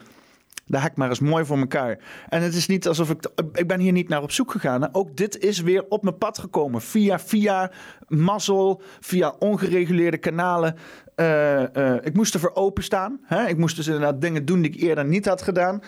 [0.80, 1.98] Heb ik maar eens mooi voor elkaar.
[2.30, 3.30] En het is niet alsof ik.
[3.54, 4.94] Ik ben hier niet naar op zoek gegaan.
[4.94, 6.82] Ook dit is weer op mijn pad gekomen.
[6.82, 7.72] Via, via
[8.08, 10.76] mazzel, via ongereguleerde kanalen.
[11.16, 13.20] Eh, eh, ik moest ervoor openstaan.
[13.24, 13.48] Hè?
[13.48, 15.82] Ik moest dus inderdaad dingen doen die ik eerder niet had gedaan.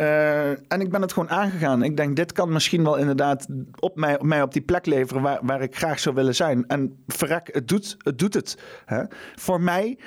[0.00, 1.82] Eh, en ik ben het gewoon aangegaan.
[1.82, 3.46] Ik denk, dit kan misschien wel inderdaad
[3.78, 6.66] op mij, op mij op die plek leveren waar, waar ik graag zou willen zijn.
[6.66, 8.18] En verrek, het doet het.
[8.18, 9.02] Doet het hè?
[9.34, 9.98] Voor mij,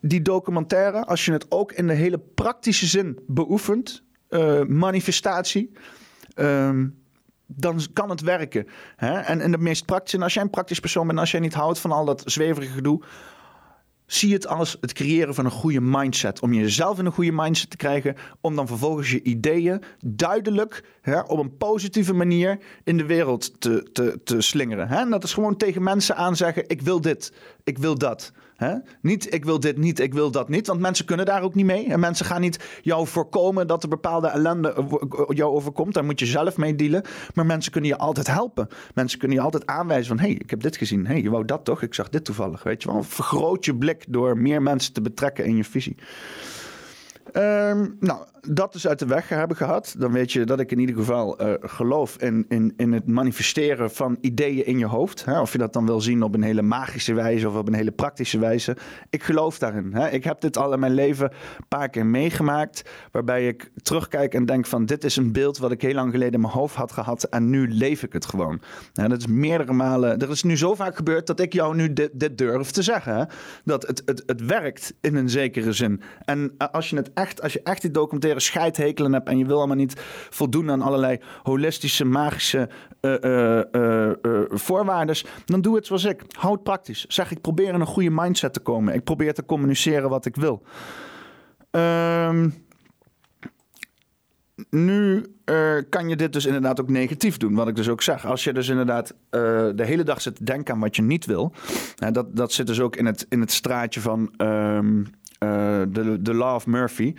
[0.00, 5.72] die documentaire, als je het ook in de hele praktische zin beoefent, eh, manifestatie.
[6.34, 6.88] ehm,
[7.46, 8.66] dan kan het werken.
[8.96, 9.18] Hè?
[9.18, 11.78] En in de meest praktische, als jij een praktisch persoon bent, als jij niet houdt
[11.78, 13.02] van al dat zweverige gedoe,
[14.12, 16.40] zie het als het creëren van een goede mindset.
[16.40, 18.16] Om jezelf in een goede mindset te krijgen.
[18.40, 23.88] Om dan vervolgens je ideeën duidelijk hè, op een positieve manier in de wereld te,
[23.92, 24.88] te, te slingeren.
[24.88, 24.96] Hè?
[24.96, 27.32] En dat is gewoon tegen mensen aanzeggen: ik wil dit,
[27.64, 28.32] ik wil dat.
[28.60, 28.74] Hè?
[29.02, 30.66] Niet ik wil dit niet, ik wil dat niet.
[30.66, 31.86] Want mensen kunnen daar ook niet mee.
[31.86, 34.82] En mensen gaan niet jou voorkomen dat er bepaalde ellende eh,
[35.28, 35.94] jou overkomt.
[35.94, 37.04] Daar moet je zelf mee dealen.
[37.34, 38.68] Maar mensen kunnen je altijd helpen.
[38.94, 40.18] Mensen kunnen je altijd aanwijzen van...
[40.18, 41.06] hé, hey, ik heb dit gezien.
[41.06, 41.82] Hey, je wou dat toch?
[41.82, 42.62] Ik zag dit toevallig.
[42.62, 43.02] Weet je wel?
[43.02, 45.96] Vergroot je blik door meer mensen te betrekken in je visie.
[47.32, 49.94] Ehm, nou, dat is uit de weg hebben gehad.
[49.98, 53.90] Dan weet je dat ik in ieder geval eh, geloof in, in, in het manifesteren
[53.90, 55.24] van ideeën in je hoofd.
[55.24, 55.40] Hè?
[55.40, 57.90] Of je dat dan wil zien op een hele magische wijze of op een hele
[57.90, 58.76] praktische wijze.
[59.10, 59.92] Ik geloof daarin.
[59.94, 60.08] Hè?
[60.08, 62.90] Ik heb dit al in mijn leven een paar keer meegemaakt.
[63.10, 66.34] Waarbij ik terugkijk en denk van dit is een beeld wat ik heel lang geleden
[66.34, 67.22] in mijn hoofd had gehad.
[67.22, 68.60] En nu leef ik het gewoon.
[68.92, 70.18] Dat is meerdere malen.
[70.18, 73.28] Er is nu zo vaak gebeurd dat ik jou nu dit, durf te zeggen.
[73.64, 76.00] Dat het, het, het werkt in een zekere zin.
[76.24, 79.46] En eh, als je het echt, als je echt die documentaire scheidhekelen hebt en je
[79.46, 82.68] wil allemaal niet voldoen aan allerlei holistische, magische
[83.00, 86.22] eh eh, eh, voorwaarden, dan doe het zoals ik.
[86.38, 87.04] Houd praktisch.
[87.06, 88.94] Zeg, ik probeer in een goede mindset te komen.
[88.94, 90.62] Ik probeer te communiceren wat ik wil.
[91.70, 92.48] Ehm,
[94.70, 95.24] nu
[95.88, 97.54] kan je dit dus inderdaad ook negatief doen.
[97.54, 98.26] Wat ik dus ook zeg.
[98.26, 101.52] Als je dus inderdaad de hele dag zit te denken aan wat je niet wil.
[102.12, 105.06] dat, dat zit dus ook in het, in het straatje van ehm, eh,
[105.40, 107.14] de, de Law of Murphy.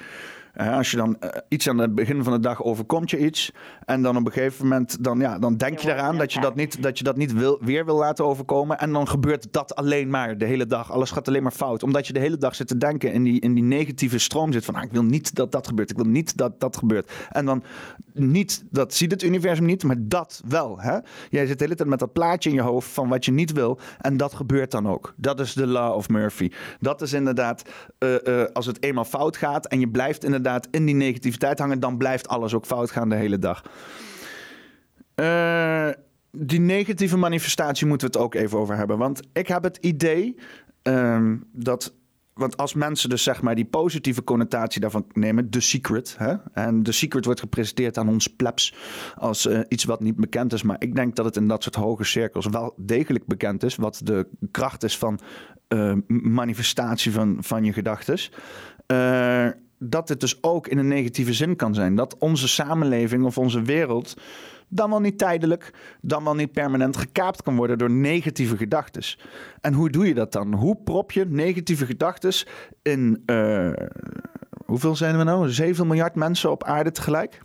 [0.51, 3.51] Hè, als je dan eh, iets aan het begin van de dag overkomt je iets.
[3.85, 6.55] En dan op een gegeven moment dan, ja, dan denk je eraan dat je dat
[6.55, 8.79] niet, dat je dat niet wil, weer wil laten overkomen.
[8.79, 10.91] En dan gebeurt dat alleen maar de hele dag.
[10.91, 11.83] Alles gaat alleen maar fout.
[11.83, 14.65] Omdat je de hele dag zit te denken in die, in die negatieve stroom zit.
[14.65, 15.89] Van ah, ik wil niet dat dat gebeurt.
[15.89, 17.11] Ik wil niet dat dat gebeurt.
[17.29, 17.63] En dan
[18.13, 20.81] niet, dat ziet het universum niet, maar dat wel.
[20.81, 20.97] Hè?
[21.29, 23.51] Jij zit de hele tijd met dat plaatje in je hoofd van wat je niet
[23.51, 23.79] wil.
[23.99, 25.13] En dat gebeurt dan ook.
[25.17, 26.51] Dat is de law of Murphy.
[26.79, 30.85] Dat is inderdaad, eh, eh, als het eenmaal fout gaat en je blijft inderdaad in
[30.85, 33.63] die negativiteit hangen, dan blijft alles ook fout gaan de hele dag.
[35.15, 35.89] Eh,
[36.31, 38.97] die negatieve manifestatie moeten we het ook even over hebben.
[38.97, 40.35] Want ik heb het idee
[40.81, 41.93] ehm, dat.
[42.33, 46.15] Want als mensen dus zeg maar die positieve connotatie daarvan nemen, The Secret.
[46.17, 46.35] Hè?
[46.53, 48.73] En The Secret wordt gepresenteerd aan ons plebs
[49.15, 50.63] als eh, iets wat niet bekend is.
[50.63, 53.75] Maar ik denk dat het in dat soort hoge cirkels wel degelijk bekend is.
[53.75, 55.19] Wat de kracht is van
[55.67, 58.17] eh, manifestatie van, van je gedachten.
[58.85, 59.47] Eh,
[59.79, 61.95] dat het dus ook in een negatieve zin kan zijn.
[61.95, 64.13] Dat onze samenleving of onze wereld
[64.71, 69.03] dan wel niet tijdelijk, dan wel niet permanent gekaapt kan worden door negatieve gedachten.
[69.61, 70.53] En hoe doe je dat dan?
[70.53, 72.33] Hoe prop je negatieve gedachten
[72.81, 73.71] in, uh,
[74.65, 75.49] hoeveel zijn we nou?
[75.49, 77.41] 7 miljard mensen op aarde tegelijk?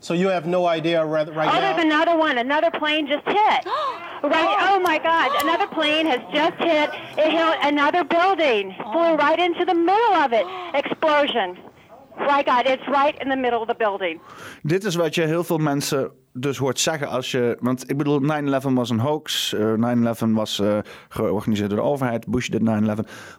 [0.00, 1.60] So you have no idea right, right oh, now?
[1.60, 2.38] there's another one.
[2.38, 3.64] Another plane just hit.
[4.22, 4.56] right.
[4.70, 5.42] Oh my God!
[5.42, 6.90] Another plane has just hit.
[7.16, 8.76] It hit another building.
[8.92, 10.46] Flew right into the middle of it.
[10.74, 11.58] Explosion.
[12.18, 14.20] Right, God, it's right in the middle of the building.
[14.62, 17.56] Dit is wat je heel veel mensen dus hoort zeggen als je.
[17.60, 18.24] Want ik bedoel, 9-11
[18.62, 19.52] was een hoax.
[19.52, 22.26] Uh, 9-11 was uh, georganiseerd door de overheid.
[22.26, 22.64] Bush did 9-11.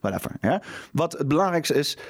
[0.02, 0.32] Whatever.
[0.40, 0.58] Hè?
[0.92, 2.02] Wat het belangrijkste is: 9-11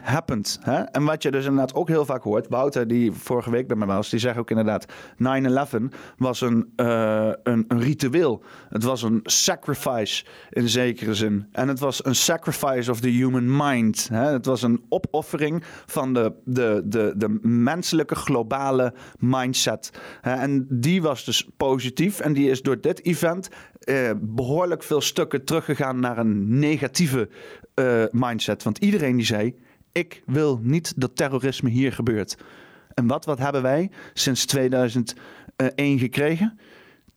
[0.00, 0.58] happened.
[0.62, 0.80] Hè?
[0.80, 2.48] En wat je dus inderdaad ook heel vaak hoort.
[2.48, 5.76] Wouter, die vorige week bij mij was, die zegt ook inderdaad: 9-11
[6.16, 8.42] was een, uh, een, een ritueel.
[8.68, 11.48] Het was een sacrifice in zekere zin.
[11.52, 14.08] En het was een sacrifice of the human mind.
[14.12, 14.32] Hè?
[14.32, 19.83] Het was een opoffering van de, de, de, de menselijke globale mindset.
[20.22, 22.20] En die was dus positief.
[22.20, 27.28] En die is door dit event eh, behoorlijk veel stukken teruggegaan naar een negatieve
[27.74, 28.62] uh, mindset.
[28.62, 29.54] Want iedereen die zei:
[29.92, 32.36] Ik wil niet dat terrorisme hier gebeurt.
[32.94, 35.18] En wat, wat hebben wij sinds 2001
[35.98, 36.58] gekregen?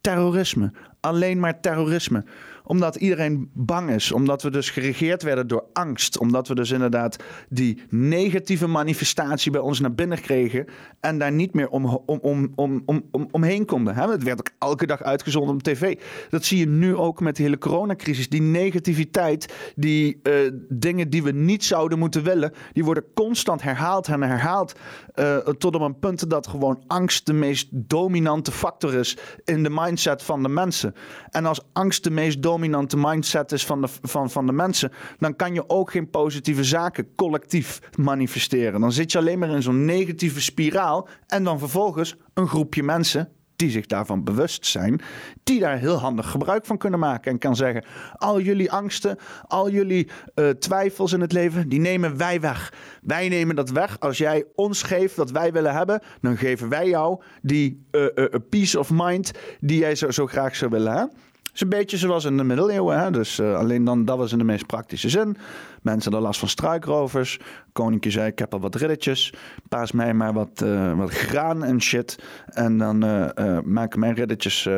[0.02, 0.72] Terrorisme.
[1.00, 2.24] Alleen maar terrorisme
[2.68, 4.12] omdat iedereen bang is.
[4.12, 6.18] Omdat we dus geregeerd werden door angst.
[6.18, 10.66] Omdat we dus inderdaad die negatieve manifestatie bij ons naar binnen kregen.
[11.00, 13.96] En daar niet meer om, om, om, om, om, omheen konden.
[13.96, 16.00] Het werd ook elke dag uitgezonden op tv.
[16.30, 18.30] Dat zie je nu ook met de hele coronacrisis.
[18.30, 20.34] Die negativiteit, die uh,
[20.70, 22.54] dingen die we niet zouden moeten willen.
[22.74, 24.74] Die worden constant herhaald en herhaald.
[25.16, 29.70] Uh, tot op een punt dat gewoon angst de meest dominante factor is in de
[29.70, 30.94] mindset van de mensen.
[31.30, 32.56] En als angst de meest dominante
[32.98, 37.16] mindset is van de, van, van de mensen, dan kan je ook geen positieve zaken
[37.16, 38.82] collectief manifesteren.
[38.82, 43.32] Dan zit je alleen maar in zo'n negatieve spiraal en dan vervolgens een groepje mensen
[43.58, 45.02] die zich daarvan bewust zijn,
[45.44, 49.18] die daar heel handig gebruik van kunnen maken en kan zeggen: al jullie angsten,
[49.48, 52.74] al jullie uh, twijfels in het leven, die nemen wij weg.
[53.02, 54.00] Wij nemen dat weg.
[54.00, 58.26] Als jij ons geeft wat wij willen hebben, dan geven wij jou die uh, uh,
[58.50, 61.12] peace of mind die jij zo, zo graag zou willen.
[61.58, 63.00] Is een beetje zoals in de middeleeuwen.
[63.00, 63.12] Hè?
[63.12, 65.38] Dus uh, alleen dan, dat was in de meest praktische zin.
[65.82, 67.40] Mensen hadden last van struikrovers.
[67.72, 69.34] Koninkje zei, ik heb al wat riddertjes.
[69.70, 72.20] Paas mij maar wat, uh, wat graan en shit.
[72.46, 74.70] En dan uh, maken mijn riddertjes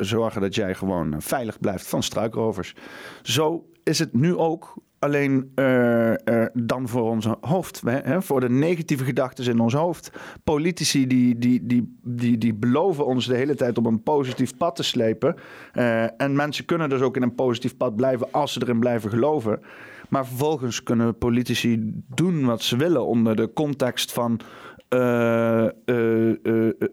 [0.00, 2.74] zorgen dat jij gewoon veilig blijft van struikrovers.
[3.22, 4.74] Zo is het nu ook
[5.04, 6.12] alleen uh,
[6.52, 7.82] dan voor ons hoofd.
[7.84, 8.22] Hè?
[8.22, 10.10] Voor de negatieve gedachten in ons hoofd.
[10.44, 14.76] Politici die, die, die, die, die beloven ons de hele tijd om een positief pad
[14.76, 15.34] te slepen.
[15.74, 19.10] Uh, en mensen kunnen dus ook in een positief pad blijven als ze erin blijven
[19.10, 19.60] geloven.
[20.08, 24.40] Maar vervolgens kunnen politici doen wat ze willen onder de context van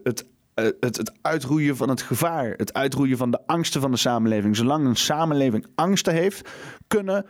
[0.02, 4.56] het het, het, uitroeien van het gevaar, het uitroeien van de angsten van de samenleving.
[4.56, 6.50] Zolang een samenleving angsten heeft,
[6.88, 7.26] kunnen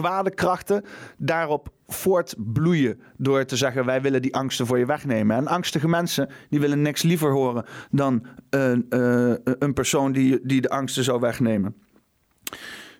[0.00, 0.84] kwade krachten
[1.16, 5.36] daarop voortbloeien door te zeggen wij willen die angsten voor je wegnemen.
[5.36, 10.60] En angstige mensen die willen niks liever horen dan een, uh, een persoon die, die
[10.60, 11.76] de angsten zou wegnemen.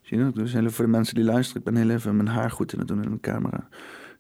[0.03, 2.51] Zie je Dus heel voor de mensen die luisteren, ik ben heel even mijn haar
[2.51, 3.69] goed in het doen in de camera.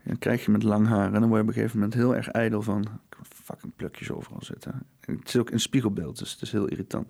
[0.05, 2.15] dan krijg je met lang haar en dan word je op een gegeven moment heel
[2.15, 2.87] erg ijdel van
[3.23, 4.73] fucking plukjes overal zitten.
[5.01, 7.07] En het is ook een spiegelbeeld, dus het is heel irritant.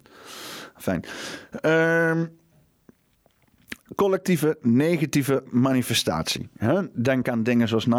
[0.76, 1.04] Fijn.
[1.62, 2.30] Um,
[3.94, 6.48] collectieve negatieve manifestatie.
[6.92, 7.90] Denk aan dingen zoals 9-11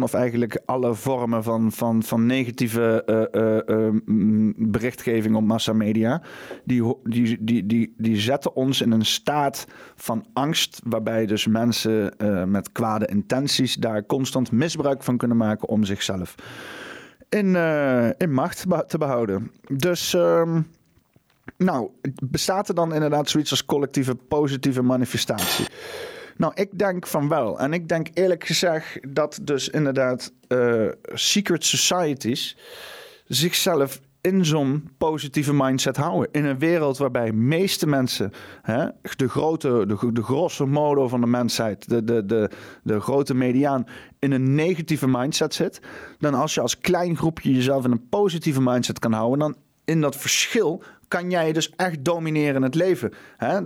[0.00, 6.22] of eigenlijk alle vormen van, van, van negatieve uh, uh, uh, berichtgeving op massamedia.
[6.64, 12.14] Die, die, die, die, die zetten ons in een staat van angst, waarbij dus mensen
[12.46, 16.34] met kwade intenties daar constant misbruik van kunnen maken om zichzelf
[17.28, 17.56] in,
[18.18, 19.50] in macht te behouden.
[19.68, 20.14] Dus.
[20.14, 20.60] Ehm,
[21.56, 21.90] nou,
[22.24, 25.66] bestaat er dan inderdaad zoiets als collectieve positieve manifestatie?
[26.36, 27.58] Nou, ik denk van wel.
[27.58, 32.56] En ik denk eerlijk gezegd dat dus inderdaad uh, secret societies
[33.26, 36.28] zichzelf in zo'n positieve mindset houden.
[36.32, 38.32] In een wereld waarbij de meeste mensen,
[38.62, 38.86] hè,
[39.16, 42.50] de grote, de, de grosso modo van de mensheid, de, de, de,
[42.82, 43.86] de grote mediaan,
[44.18, 45.80] in een negatieve mindset zit.
[46.18, 50.00] Dan als je als klein groepje jezelf in een positieve mindset kan houden, dan in
[50.00, 50.82] dat verschil
[51.12, 53.12] kan jij dus echt domineren in het leven.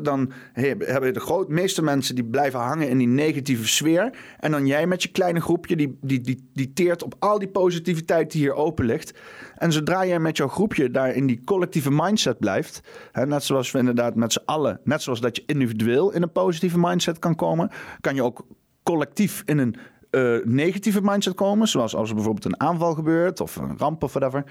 [0.02, 4.10] Dan hebben de groot, meeste mensen die blijven hangen in die negatieve sfeer.
[4.38, 7.48] En dan jij met je kleine groepje, die, die, die, die teert op al die
[7.48, 9.18] positiviteit die hier open ligt.
[9.56, 12.80] En zodra jij met jouw groepje daar in die collectieve mindset blijft,
[13.12, 16.78] net zoals we inderdaad met z'n allen, net zoals dat je individueel in een positieve
[16.78, 17.70] mindset kan komen,
[18.00, 18.46] kan je ook
[18.82, 19.76] collectief in een
[20.16, 21.68] uh, negatieve mindset komen.
[21.68, 24.44] Zoals als er bijvoorbeeld een aanval gebeurt of een ramp of whatever.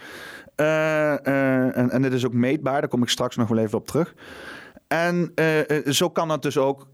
[0.55, 3.77] Uh, uh, en, en dit is ook meetbaar, daar kom ik straks nog wel even
[3.77, 4.15] op terug.
[4.87, 5.33] En
[5.85, 6.87] zo kan dat dus ook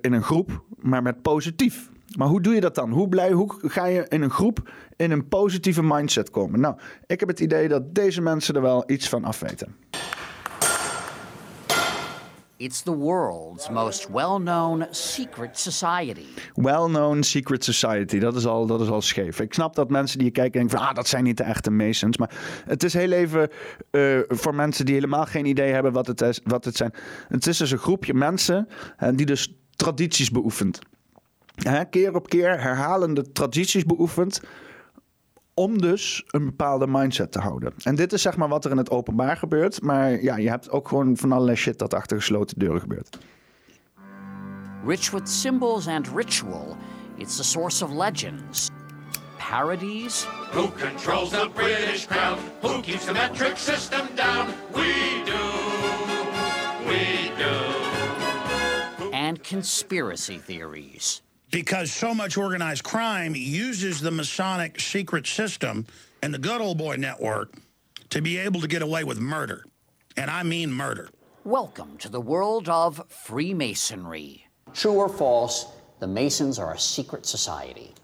[0.00, 1.90] in een groep, maar met positief.
[2.16, 2.90] Maar hoe doe je dat dan?
[2.90, 6.60] Hoe, blij, hoe ga je in een groep in een positieve mindset komen?
[6.60, 6.74] Nou,
[7.06, 9.74] ik heb het idee dat deze mensen er wel iets van afweten.
[12.60, 16.26] It's the world's most well-known secret society.
[16.54, 19.40] Well-known secret society, dat is, al, dat is al scheef.
[19.40, 20.88] Ik snap dat mensen die je kijken denken van...
[20.88, 22.16] ah, dat zijn niet de echte Masons.
[22.16, 22.30] Maar
[22.64, 23.50] het is heel even
[23.90, 26.92] uh, voor mensen die helemaal geen idee hebben wat het, is, wat het zijn.
[27.28, 28.68] Het is dus een groepje mensen
[29.14, 30.78] die dus tradities beoefent.
[31.90, 34.40] Keer op keer herhalende tradities beoefent
[35.54, 37.72] om dus een bepaalde mindset te houden.
[37.82, 39.82] En dit is zeg maar wat er in het openbaar gebeurt.
[39.82, 43.18] Maar ja, je hebt ook gewoon van allerlei shit dat achter gesloten deuren gebeurt.
[44.84, 46.76] Rich with symbols and ritual,
[47.16, 48.70] it's the source of legends.
[49.50, 50.26] Parodies.
[50.52, 52.38] Who controls the British crown?
[52.62, 54.46] Who keeps the metric system down?
[54.72, 55.32] We do.
[56.86, 59.10] We do.
[59.12, 65.86] And conspiracy theories because so much organized crime uses the Masonic secret system
[66.22, 67.52] and the good old boy network
[68.10, 69.64] to be able to get away with murder.
[70.16, 71.08] And I mean murder.
[71.44, 74.46] Welcome to the world of Freemasonry.
[74.74, 75.66] True or false,
[75.98, 77.94] the Masons are a secret society.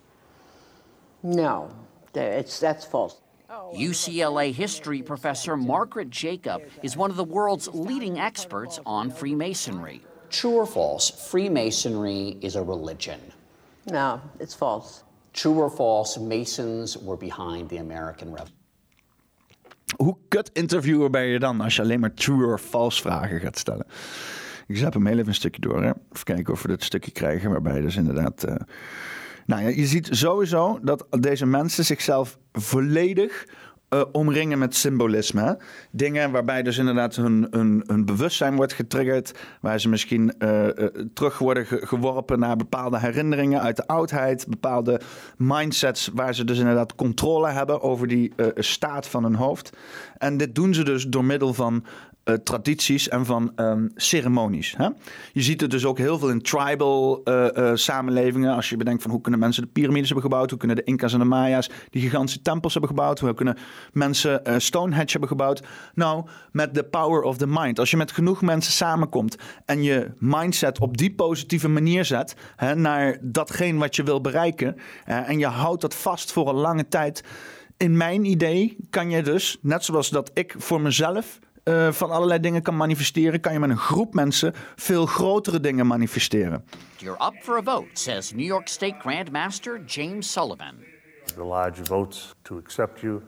[1.22, 1.70] No,
[2.14, 3.20] it's, that's false.
[3.49, 10.03] Oh, UCLA history professor Margaret Jacob is one of the world's leading experts on Freemasonry.
[10.30, 13.20] True or false, Freemasonry is a religion.
[13.93, 15.03] No, it's false.
[15.32, 18.55] True or false, Masons were behind the American Revolution.
[19.97, 23.59] Hoe kut interviewer ben je dan als je alleen maar true or false vragen gaat
[23.59, 23.87] stellen?
[24.66, 25.82] Ik zet hem heel even een stukje door.
[25.82, 25.89] Hè?
[25.89, 28.49] Even kijken of we dit stukje krijgen waarbij dus inderdaad...
[28.49, 28.55] Uh...
[29.47, 33.47] Nou ja, je ziet sowieso dat deze mensen zichzelf volledig
[33.91, 35.59] uh, omringen met symbolisme.
[35.91, 39.34] Dingen waarbij dus inderdaad hun, bewustzijn wordt getriggerd.
[39.61, 40.70] Waar ze misschien uh, uh,
[41.14, 44.47] terug worden geworpen naar bepaalde herinneringen uit de oudheid.
[44.49, 45.01] Bepaalde
[45.37, 49.76] mindsets waar ze dus inderdaad controle hebben over die staat van hun hoofd.
[50.18, 51.84] En dit doen ze dus door middel van
[52.29, 54.74] uh, tradities en van um, ceremonies.
[54.77, 54.89] Hè?
[55.33, 58.55] Je ziet het dus ook heel veel in tribal uh, uh, samenlevingen.
[58.55, 61.12] Als je bedenkt van hoe kunnen mensen de piramides hebben gebouwd, hoe kunnen de Incas
[61.12, 63.57] en de Maya's die gigantische tempels hebben gebouwd, hoe kunnen
[63.93, 65.62] mensen Stonehenge hebben gebouwd.
[65.95, 67.79] Nou, met the power of the mind.
[67.79, 72.74] Als je met genoeg mensen samenkomt en je mindset op die positieve manier zet hè,
[72.74, 77.24] naar datgene wat je wil bereiken en je houdt dat vast voor een lange tijd.
[77.77, 81.39] In mijn idee kan je dus, net zoals dat ik voor mezelf
[81.69, 85.87] uh, van allerlei dingen kan manifesteren, kan je met een groep mensen veel grotere dingen
[85.87, 86.64] manifesteren.
[86.97, 90.75] You're up for a vote, says New York State Grandmaster James Sullivan.
[91.25, 93.23] The lodge votes to accept you,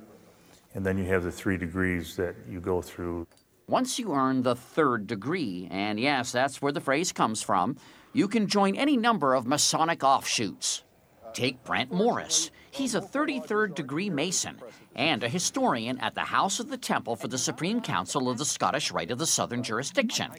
[0.75, 3.27] and then you have the three degrees that you go through.
[3.67, 7.77] Once you earn the third degree, and yes, that's where the phrase comes from,
[8.13, 10.85] you can join any number of Masonic offshoots.
[11.33, 12.51] Take Brent Morris.
[12.71, 14.57] He's a 33rd degree Mason
[14.99, 18.45] and a historian at the House of the Temple for the Supreme Council of the
[18.45, 20.31] Scottish Rite of the Southern Jurisdiction.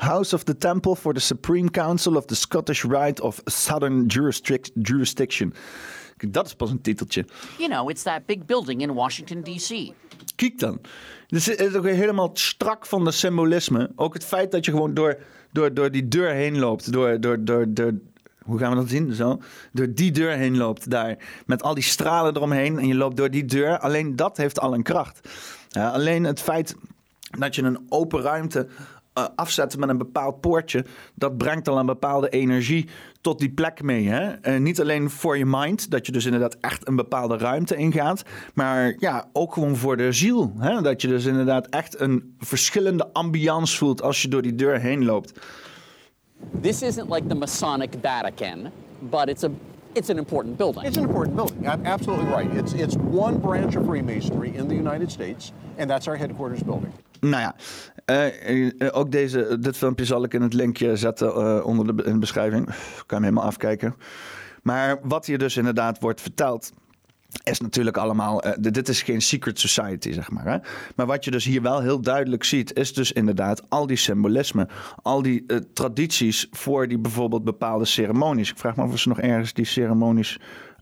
[0.00, 4.70] House of the Temple for the Supreme Council of the Scottish Rite of Southern Jurisdic
[4.82, 5.52] Jurisdiction.
[6.30, 7.24] Dat is pas een titeltje.
[7.58, 9.92] You know, it's that big building in Washington, D.C.
[10.36, 10.80] Kijk dan.
[11.26, 13.90] Dus het is ook helemaal strak van de symbolisme.
[13.96, 15.18] Ook het feit dat je gewoon door,
[15.52, 16.92] door, door die deur heen loopt.
[16.92, 17.92] Door, door, door, door,
[18.44, 19.12] hoe gaan we dat zien?
[19.12, 19.40] Zo.
[19.72, 21.16] Door die deur heen loopt daar.
[21.46, 22.78] Met al die stralen eromheen.
[22.78, 23.78] En je loopt door die deur.
[23.78, 25.28] Alleen dat heeft al een kracht.
[25.72, 26.76] Alleen het feit
[27.38, 28.66] dat je een open ruimte
[29.18, 30.84] uh, afzet met een bepaald poortje.
[31.14, 32.88] Dat brengt al een bepaalde energie
[33.20, 34.08] tot die plek mee.
[34.08, 34.52] Hè?
[34.54, 38.22] Uh, niet alleen voor je mind, dat je dus inderdaad echt een bepaalde ruimte ingaat.
[38.54, 40.52] Maar ja, ook gewoon voor de ziel.
[40.58, 40.82] Hè?
[40.82, 45.04] Dat je dus inderdaad echt een verschillende ambiance voelt als je door die deur heen
[45.04, 45.40] loopt.
[46.52, 48.72] This isn't like the Masonic Vatican,
[49.10, 49.50] but it's a
[49.94, 50.84] it's an important building.
[50.84, 51.66] It's an important building.
[51.66, 52.56] I'm Absolutely right.
[52.56, 56.92] It's it's one branch of Freemasonry in the United States, and that's our headquarters building.
[57.20, 57.54] Nou ja,
[58.06, 62.12] uh, ook deze, dit filmpje zal ik in het linkje zetten uh, onder de, in
[62.12, 62.64] de beschrijving.
[62.66, 63.94] Kan je hem helemaal afkijken.
[64.62, 66.72] Maar wat hier dus inderdaad wordt verteld,
[67.42, 68.42] is natuurlijk allemaal.
[68.60, 70.44] dit is geen secret society, zeg maar.
[70.44, 70.58] Hè?
[70.96, 74.68] Maar wat je dus hier wel heel duidelijk ziet, is dus inderdaad al die symbolisme.
[75.02, 78.50] Al die tradities voor die bijvoorbeeld bepaalde ceremonies.
[78.50, 80.38] Ik vraag me af of ze nog ergens die ceremonies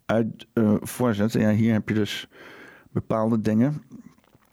[0.06, 0.46] uit
[0.80, 1.40] voorzetten.
[1.40, 2.28] Ja, hier heb je dus
[2.90, 3.82] bepaalde dingen.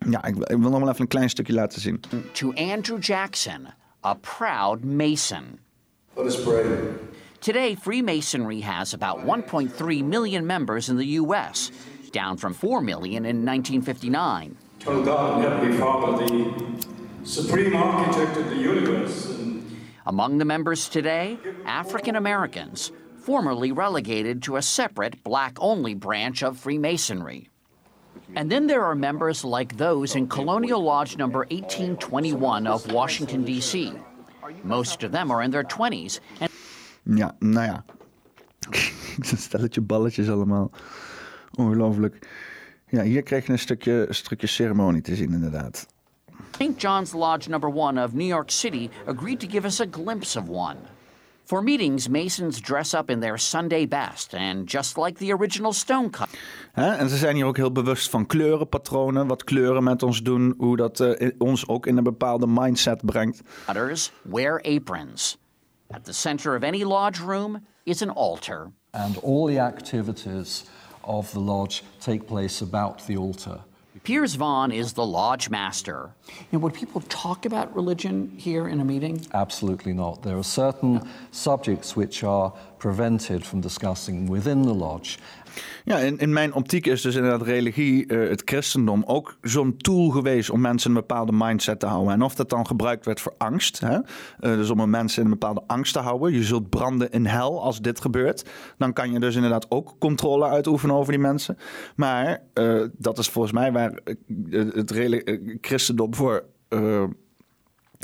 [0.09, 1.99] Ja, ik, ik, wil nog wel even een klein stukje laten zien.
[2.31, 3.67] To Andrew Jackson,
[4.05, 5.59] a proud Mason.
[6.15, 6.63] Let us pray.
[7.41, 11.71] Today, Freemasonry has about 1.3 million members in the U.S.,
[12.11, 14.57] down from 4 million in 1959.
[14.79, 16.85] Tell God, Heavenly Father, the
[17.23, 19.39] supreme architect of the universe.
[20.05, 26.59] Among the members today, African Americans, formerly relegated to a separate black only branch of
[26.59, 27.49] Freemasonry.
[28.35, 33.93] And then there are members like those in Colonial Lodge number 1821 of Washington, D.C.
[34.63, 36.19] Most of them are in their 20s.
[37.15, 37.85] Ja, nou ja.
[39.37, 40.71] Stelletje balletjes allemaal.
[41.55, 42.27] Ongelooflijk.
[42.87, 45.87] Ja, hier krijg je een stukje, een stukje ceremonie te zien, inderdaad.
[46.51, 46.81] St.
[46.81, 50.47] John's Lodge number 1 of New York City agreed to give us a glimpse of
[50.47, 50.75] one.
[51.43, 56.27] For meetings, Masons dress up in their Sunday best, and just like the original stonecut.
[56.73, 60.77] En ze zijn hier ook heel bewust van kleurenpatronen, wat kleuren met ons doen, hoe
[60.77, 63.41] dat uh, ons ook in een bepaalde mindset brengt.
[63.69, 65.37] Others wear aprons.
[65.91, 68.71] At the center of any lodge room is an altar.
[68.93, 70.65] And all the activities
[71.03, 73.61] of the lodge take place about the altar.
[74.03, 76.11] Piers Vaughan is the lodge master.
[76.51, 79.25] And would people talk about religion here in a meeting?
[79.33, 80.21] Absolutely not.
[80.21, 81.07] There are certain no.
[81.31, 85.17] subjects which are prevented from discussing within the lodge.
[85.83, 90.09] Ja, in, in mijn optiek is dus inderdaad religie, uh, het christendom, ook zo'n tool
[90.09, 92.13] geweest om mensen een bepaalde mindset te houden.
[92.13, 93.95] En of dat dan gebruikt werd voor angst, hè?
[93.95, 94.01] Uh,
[94.39, 96.33] dus om een mensen in een bepaalde angst te houden.
[96.33, 98.49] Je zult branden in hel als dit gebeurt.
[98.77, 101.57] Dan kan je dus inderdaad ook controle uitoefenen over die mensen.
[101.95, 103.99] Maar uh, dat is volgens mij waar
[104.49, 104.93] het
[105.61, 106.45] christendom voor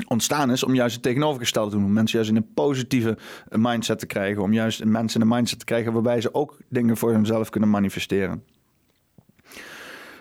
[0.08, 1.84] ontstaan is om juist het tegenovergestelde te doen.
[1.84, 3.18] Om mensen juist in een positieve
[3.50, 4.42] mindset te krijgen.
[4.42, 7.70] Om juist mensen in een mindset te krijgen waarbij ze ook dingen voor hunzelf kunnen
[7.70, 8.42] manifesteren.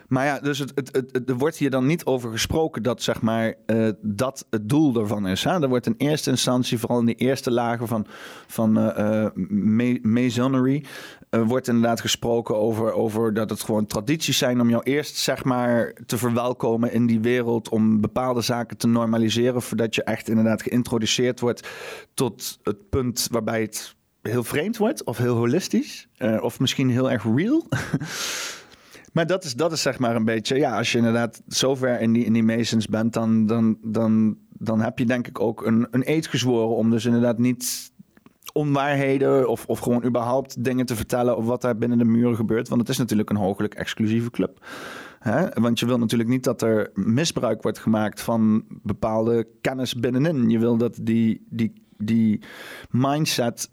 [0.07, 3.21] Maar ja, dus het, het, het, er wordt hier dan niet over gesproken dat zeg
[3.21, 5.43] maar, uh, dat het doel ervan is.
[5.43, 5.61] Hè?
[5.61, 8.05] Er wordt in eerste instantie, vooral in de eerste lagen van,
[8.47, 9.27] van uh,
[10.01, 10.85] Masonry,
[11.29, 15.93] wordt inderdaad gesproken over, over dat het gewoon tradities zijn om jou eerst zeg maar,
[16.05, 21.39] te verwelkomen in die wereld, om bepaalde zaken te normaliseren, voordat je echt inderdaad geïntroduceerd
[21.39, 21.67] wordt
[22.13, 26.07] tot het punt waarbij het heel vreemd wordt, of heel holistisch,
[26.39, 27.67] of misschien heel erg real.
[29.15, 32.13] Maar dat is, dat is zeg maar een beetje, ja, als je inderdaad zover in
[32.13, 35.87] die, in die Masons bent, dan, dan, dan, dan heb je denk ik ook een,
[35.91, 37.91] een eed gezworen om dus inderdaad niet
[38.53, 42.67] onwaarheden of, of gewoon überhaupt dingen te vertellen of wat daar binnen de muren gebeurt.
[42.67, 44.65] Want het is natuurlijk een hooglijk exclusieve club.
[45.19, 45.61] Hè?
[45.61, 50.49] Want je wil natuurlijk niet dat er misbruik wordt gemaakt van bepaalde kennis binnenin.
[50.49, 52.41] Je wil dat die, die, die
[52.89, 53.69] mindset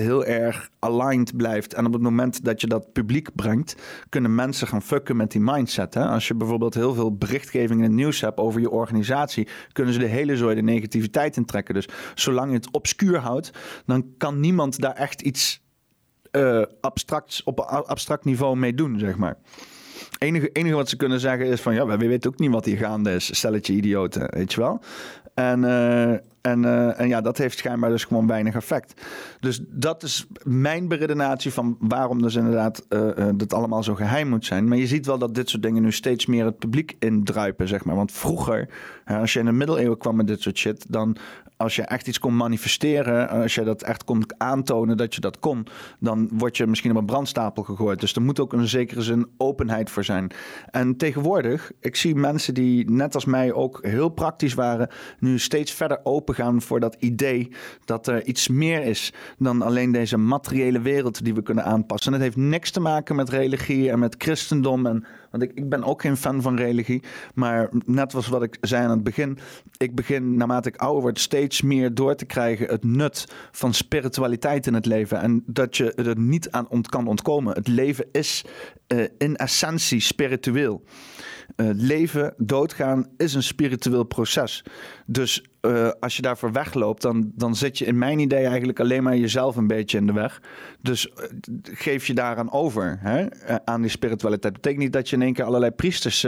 [0.00, 1.74] heel erg aligned blijft.
[1.74, 3.76] En op het moment dat je dat publiek brengt,
[4.08, 5.94] kunnen mensen gaan fucken met die mindset.
[5.94, 6.04] Hè?
[6.04, 9.98] Als je bijvoorbeeld heel veel berichtgeving in het nieuws hebt over je organisatie, kunnen ze
[9.98, 11.74] de hele zooi de negativiteit intrekken.
[11.74, 13.50] Dus zolang je het obscuur houdt,
[13.86, 15.62] dan kan niemand daar echt iets
[16.32, 19.36] uh, abstracts op een abstract niveau mee doen, zeg maar.
[20.18, 22.76] Enige, enige wat ze kunnen zeggen is van ja, we weten ook niet wat hier
[22.76, 24.80] gaande is, stelletje idioten, weet je wel.
[25.34, 26.10] En, eh,
[26.40, 29.02] en, eh, en ja, dat heeft schijnbaar dus gewoon weinig effect.
[29.40, 34.44] Dus dat is mijn beredenatie van waarom dus inderdaad eh, dat allemaal zo geheim moet
[34.44, 34.68] zijn.
[34.68, 37.84] Maar je ziet wel dat dit soort dingen nu steeds meer het publiek indruipen, zeg
[37.84, 37.96] maar.
[37.96, 38.68] Want vroeger,
[39.04, 41.16] als je in de middeleeuwen kwam met dit soort shit, dan
[41.56, 45.38] als je echt iets kon manifesteren, als je dat echt kon aantonen dat je dat
[45.38, 45.66] kon,
[46.00, 48.00] dan word je misschien op een brandstapel gegooid.
[48.00, 50.30] Dus er moet ook een zekere zin openheid voor zijn.
[50.70, 54.88] En tegenwoordig, ik zie mensen die net als mij ook heel praktisch waren,
[55.18, 57.48] nu steeds verder open gaan voor dat idee
[57.84, 62.12] dat er iets meer is dan alleen deze materiële wereld die we kunnen aanpassen.
[62.12, 64.86] En het heeft niks te maken met religie en met christendom.
[64.86, 65.04] En,
[65.34, 67.02] want ik, ik ben ook geen fan van religie.
[67.34, 69.38] Maar net was wat ik zei aan het begin.
[69.76, 74.66] Ik begin naarmate ik ouder word steeds meer door te krijgen het nut van spiritualiteit
[74.66, 75.20] in het leven.
[75.20, 77.54] En dat je er niet aan ont kan ontkomen.
[77.54, 78.44] Het leven is
[78.88, 80.82] uh, in essentie spiritueel.
[81.56, 84.64] Uh, leven, doodgaan is een spiritueel proces.
[85.06, 89.02] Dus uh, als je daarvoor wegloopt, dan, dan zit je in mijn idee eigenlijk alleen
[89.02, 90.42] maar jezelf een beetje in de weg.
[90.80, 91.24] Dus uh,
[91.62, 93.26] geef je daaraan over, hè?
[93.64, 94.52] aan die spiritualiteit.
[94.52, 96.24] Betekent niet dat je in één keer allerlei priesters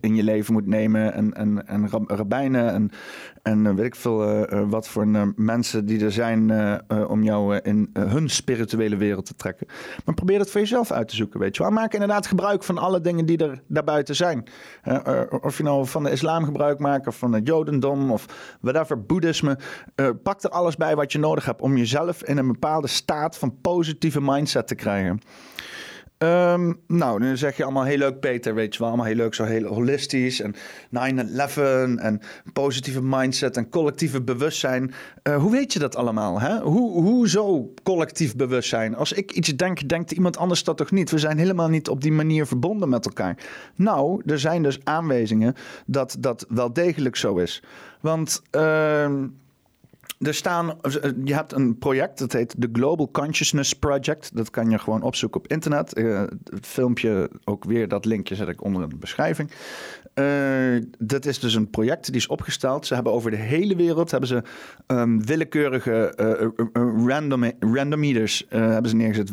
[0.00, 2.90] in je leven moet nemen en, en, en rabbijnen en,
[3.42, 6.52] en weet ik veel wat voor mensen die er zijn
[7.08, 9.66] om jou in hun spirituele wereld te trekken.
[10.04, 11.70] Maar probeer dat voor jezelf uit te zoeken, weet je.
[11.70, 14.44] Maak inderdaad gebruik van alle dingen die er daarbuiten zijn.
[15.40, 17.46] of je nou van de islam gebruik maakt of van het
[17.80, 18.26] jodendom of
[18.60, 19.58] whatever, boeddhisme.
[19.96, 23.38] Uh, pak er alles bij wat je nodig hebt om jezelf in een bepaalde staat
[23.38, 25.20] van positieve mindset te krijgen.
[26.24, 28.88] Um, nou, nu zeg je allemaal heel leuk, Peter, weet je wel.
[28.88, 30.40] Allemaal heel leuk, zo heel holistisch.
[30.40, 30.58] En 9-11
[31.96, 32.20] en
[32.52, 34.92] positieve mindset en collectieve bewustzijn.
[35.22, 36.40] Uh, hoe weet je dat allemaal?
[36.40, 36.58] Hè?
[36.58, 38.96] Hoe, hoezo collectief bewustzijn?
[38.96, 41.10] Als ik iets denk, denkt iemand anders dat toch niet?
[41.10, 43.36] We zijn helemaal niet op die manier verbonden met elkaar.
[43.74, 45.54] Nou, er zijn dus aanwijzingen
[45.86, 47.62] dat dat wel degelijk zo is.
[48.00, 48.42] Want...
[48.56, 49.10] Uh,
[50.20, 50.78] er staan,
[51.24, 54.36] je hebt een project, dat heet de Global Consciousness Project.
[54.36, 55.98] Dat kan je gewoon opzoeken op internet.
[55.98, 59.50] Uh, het filmpje, ook weer dat linkje zet ik onder in de beschrijving.
[60.14, 62.86] Uh, dat is dus een project die is opgesteld.
[62.86, 64.42] Ze hebben over de hele wereld hebben ze
[64.86, 66.14] um, willekeurige
[66.72, 69.30] uh, random, randometers hebben ze neergezet.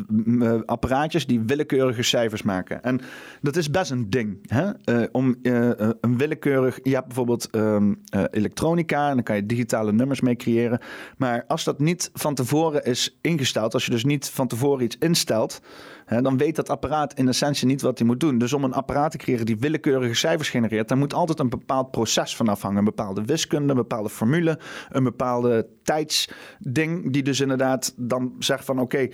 [0.65, 2.83] apparaatjes die willekeurige cijfers maken.
[2.83, 3.01] En
[3.41, 4.37] dat is best een ding.
[4.47, 4.71] Hè?
[5.11, 10.35] om een willekeurig, je hebt bijvoorbeeld um, elektronica en dan kan je digitale nummers mee
[10.35, 10.76] creëren.
[11.17, 14.97] Maar als dat niet van tevoren is ingesteld, als je dus niet van tevoren iets
[14.99, 15.61] instelt,
[16.05, 18.37] hè, dan weet dat apparaat in essentie niet wat hij moet doen.
[18.37, 21.91] Dus om een apparaat te creëren die willekeurige cijfers genereert, daar moet altijd een bepaald
[21.91, 22.77] proces van afhangen.
[22.77, 24.59] Een bepaalde wiskunde, een bepaalde formule,
[24.89, 29.07] een bepaalde tijdsding, die dus inderdaad dan zegt van oké,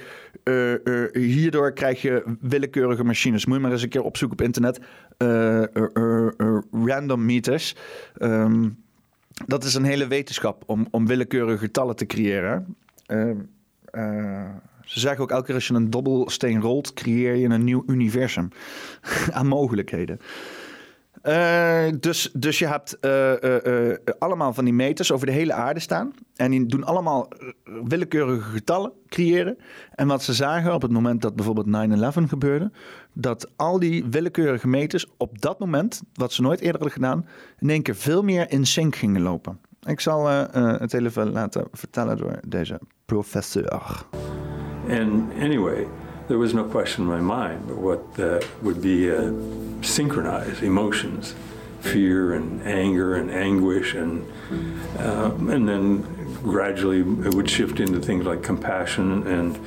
[0.44, 3.46] uh, uh, hierdoor krijg je willekeurige machines.
[3.46, 4.80] Moet je maar eens een keer opzoeken op internet.
[5.18, 5.64] Uh,
[6.72, 7.76] random meters.
[8.18, 8.83] Um,
[9.48, 12.76] dat is een hele wetenschap om, om willekeurige getallen te creëren.
[13.08, 13.30] Uh,
[13.92, 14.50] uh,
[14.86, 18.50] ze zeggen ook elke keer als je een dobbelsteen rolt, creëer je een nieuw universum
[19.32, 20.20] aan mogelijkheden.
[21.28, 22.98] Uh, dus, dus je hebt
[24.20, 26.14] allemaal van die meters over de hele aarde staan.
[26.36, 27.28] En die doen allemaal
[27.64, 29.58] willekeurige getallen creëren.
[29.96, 31.70] En wat ze zagen op het moment dat bijvoorbeeld 9-11
[32.28, 32.72] gebeurde,
[33.14, 37.26] dat al die willekeurige meters op dat moment, wat ze nooit eerder hadden gedaan,
[37.60, 39.60] in één keer veel meer in sync gingen lopen.
[39.86, 44.06] Ik zal uh, uh, het even laten vertellen door deze professor.
[44.90, 45.88] And anyway,
[46.28, 49.32] there was no question in my mind but what uh, would be
[49.84, 51.36] synchronized emotions,
[51.82, 54.26] fear and anger and anguish, and
[55.00, 56.02] uh, and then
[56.44, 59.60] gradually it would shift into things like compassion and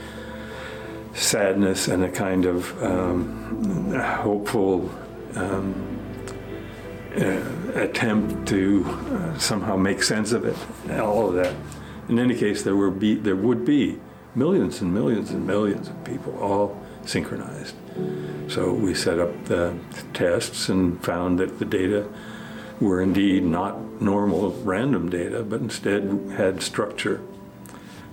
[1.14, 4.91] sadness and a kind of um, hopeful
[5.35, 5.97] um,
[7.17, 7.41] uh,
[7.75, 10.57] attempt to uh, somehow make sense of it.
[11.01, 11.55] All of that.
[12.09, 13.99] In any case, there were be, there would be
[14.35, 17.75] millions and millions and millions of people all synchronized.
[18.49, 19.77] So we set up the
[20.15, 22.09] tests and found that the data
[22.81, 26.05] were indeed not normal random data, but instead
[26.37, 27.21] had structure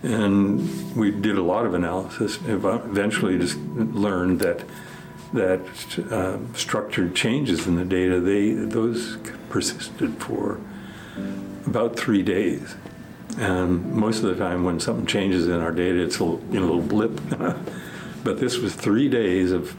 [0.03, 2.37] and we did a lot of analysis.
[2.45, 4.63] Eventually, just learned that
[5.31, 5.61] that
[6.11, 9.17] uh, structured changes in the data they those
[9.49, 10.59] persisted for
[11.65, 12.75] about three days.
[13.37, 16.81] And most of the time, when something changes in our data, it's a little, little
[16.81, 17.19] blip.
[18.23, 19.75] but this was three days of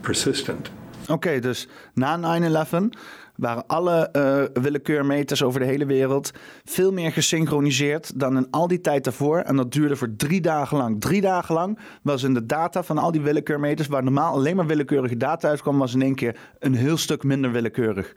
[0.00, 0.70] persistent.
[1.02, 2.98] Oké, okay, dus na 9-11
[3.40, 6.30] waren alle uh, willekeurmeters over de hele wereld
[6.64, 9.38] veel meer gesynchroniseerd dan in al die tijd daarvoor.
[9.38, 11.00] En dat duurde voor drie dagen lang.
[11.00, 14.66] Drie dagen lang was in de data van al die willekeurmeters, waar normaal alleen maar
[14.66, 18.12] willekeurige data uitkwam, was in één keer een heel stuk minder willekeurig.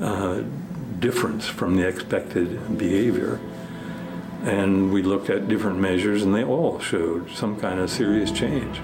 [0.00, 0.30] Uh,
[0.98, 3.38] difference from the expected behavior.
[4.44, 8.80] And we looked at different measures, and they all showed some kind of serious change.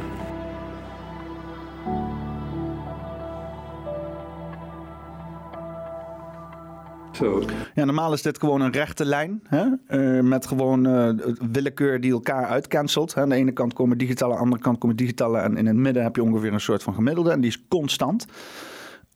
[7.74, 9.42] Ja, normaal is dit gewoon een rechte lijn.
[9.46, 9.66] Hè?
[9.86, 11.09] eh, met gewoon eh,
[11.52, 13.14] willekeur die elkaar uitcancelt.
[13.14, 13.22] Hè?
[13.22, 15.38] Aan de ene kant komen digitale, aan de andere kant komen digitale.
[15.38, 17.30] En in het midden heb je ongeveer een soort van gemiddelde.
[17.30, 18.26] En die is constant.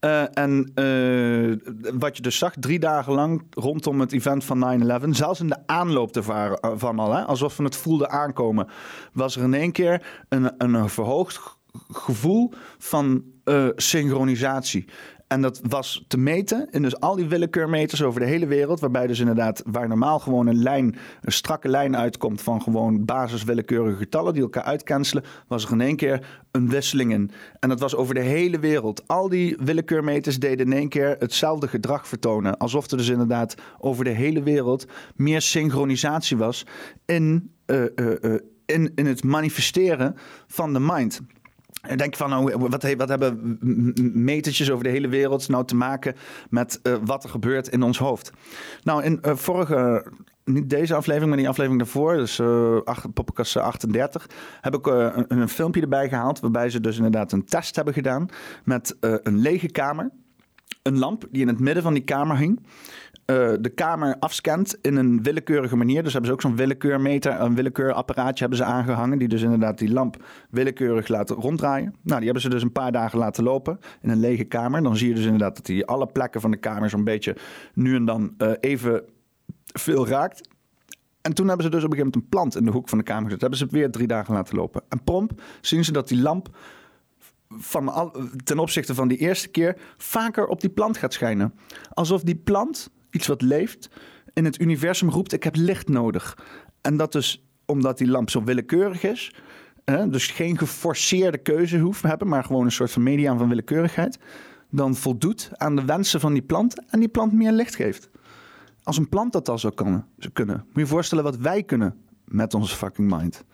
[0.02, 5.16] Eh, en eh, wat je dus zag, drie dagen lang rondom het event van 9-11,
[5.16, 8.68] zelfs in de aanloop ervan al, hè, alsof we het voelden aankomen,
[9.12, 11.40] was er in één keer een, een verhoogd
[11.92, 14.84] gevoel van eh, synchronisatie.
[15.32, 18.80] En dat was te meten in dus al die willekeurmeters over de hele wereld.
[18.80, 23.44] Waarbij dus inderdaad, waar normaal gewoon een lijn, een strakke lijn uitkomt van gewoon basis
[23.44, 27.30] willekeurige getallen die elkaar uitcancelen, was er in één keer een wisseling in.
[27.58, 29.08] En dat was over de hele wereld.
[29.08, 32.56] Al die willekeurmeters deden in één keer hetzelfde gedrag vertonen.
[32.56, 36.66] Alsof er dus inderdaad over de hele wereld meer synchronisatie was
[37.06, 40.16] in, eh, eh, eh, in, in het manifesteren
[40.46, 41.20] van de mind.
[41.82, 43.58] En denk van, nou, wat, wat hebben
[44.14, 46.14] metertjes over de hele wereld nou te maken
[46.50, 48.32] met eh, wat er gebeurt in ons hoofd?
[48.82, 50.06] Nou, in eh, vorige,
[50.44, 54.26] niet deze aflevering, maar die aflevering daarvoor, dus eh acht- podcast 38,
[54.60, 57.94] heb ik eh, een, een filmpje erbij gehaald waarbij ze dus inderdaad een test hebben
[57.94, 58.28] gedaan
[58.64, 60.10] met eh, een lege kamer,
[60.82, 62.60] een lamp die in het midden van die kamer hing.
[63.24, 66.02] Eh, de kamer afscant in een willekeurige manier.
[66.02, 69.18] Dus hebben ze ook zo'n willekeurmeter, een willekeurapparaatje hebben ze aangehangen.
[69.18, 71.94] Die dus inderdaad die lamp willekeurig laten ronddraaien.
[72.02, 74.82] Nou, die hebben ze dus een paar dagen laten lopen in een lege kamer.
[74.82, 77.36] Dan zie je dus inderdaad dat hij alle plekken van de kamer zo'n beetje
[77.74, 79.02] nu en dan eh, even
[79.72, 80.48] veel raakt.
[81.20, 82.98] En toen hebben ze dus op een gegeven moment een plant in de hoek van
[82.98, 83.40] de kamer gezet.
[83.40, 84.82] Hebben ze weer drie dagen laten lopen.
[84.88, 86.56] En prompt zien ze dat die lamp
[87.48, 88.12] van
[88.44, 91.54] ten opzichte van die eerste keer vaker op die plant gaat schijnen.
[91.94, 93.90] Alsof die plant, iets wat leeft,
[94.32, 96.38] in het universum roept: Ik heb licht nodig.
[96.80, 99.34] En dat dus omdat die lamp zo willekeurig is.
[99.84, 104.18] Hè, dus geen geforceerde keuze hoeft hebben, maar gewoon een soort van mediaan van willekeurigheid.
[104.70, 108.10] Dan voldoet aan de wensen van die plant en die plant meer licht geeft.
[108.82, 111.62] Als een plant dat al zou kunnen, zou kunnen moet je je voorstellen wat wij
[111.62, 111.94] kunnen
[112.24, 113.44] met onze fucking mind.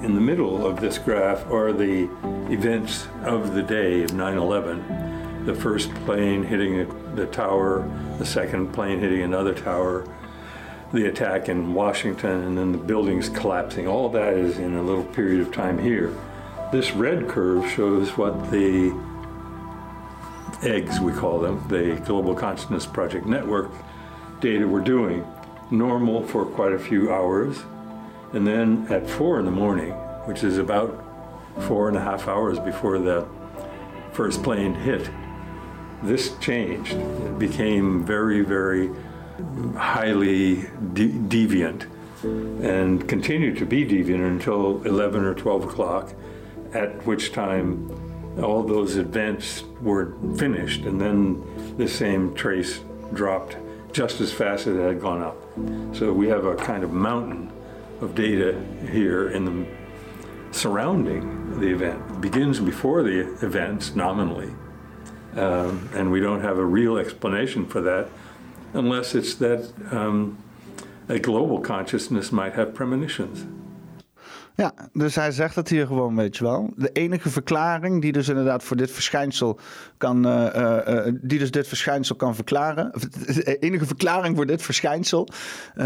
[0.00, 2.08] In the middle of this graph are the
[2.48, 5.11] events of the day of 9/11.
[5.44, 7.88] The first plane hitting the tower,
[8.18, 10.06] the second plane hitting another tower,
[10.92, 13.88] the attack in Washington, and then the buildings collapsing.
[13.88, 16.14] All that is in a little period of time here.
[16.70, 18.96] This red curve shows what the
[20.62, 23.70] eggs, we call them, the Global Consciousness Project Network
[24.40, 25.26] data were doing.
[25.70, 27.64] Normal for quite a few hours.
[28.32, 29.90] And then at four in the morning,
[30.26, 31.02] which is about
[31.62, 33.26] four and a half hours before the
[34.12, 35.10] first plane hit,
[36.02, 36.92] this changed.
[36.92, 38.90] It became very, very
[39.76, 41.86] highly de- deviant
[42.22, 46.12] and continued to be deviant until 11 or 12 o'clock,
[46.72, 47.90] at which time
[48.40, 51.42] all those events were finished, and then
[51.76, 52.80] the same trace
[53.12, 53.56] dropped
[53.92, 55.36] just as fast as it had gone up.
[55.94, 57.52] So we have a kind of mountain
[58.00, 59.66] of data here in the
[60.50, 62.02] surrounding the event.
[62.10, 64.52] It begins before the events nominally,
[65.36, 68.06] um, and we don't have a real explanation for that
[68.74, 70.36] unless it's that um,
[71.08, 73.46] a global consciousness might have premonitions.
[74.54, 76.72] Ja, dus hij zegt het hier gewoon, weet je wel.
[76.76, 79.58] De enige verklaring die dus inderdaad voor dit verschijnsel
[79.96, 82.90] kan, eh, eh, eh, die dus dit verschijnsel kan verklaren.
[83.44, 85.28] De enige verklaring voor dit verschijnsel,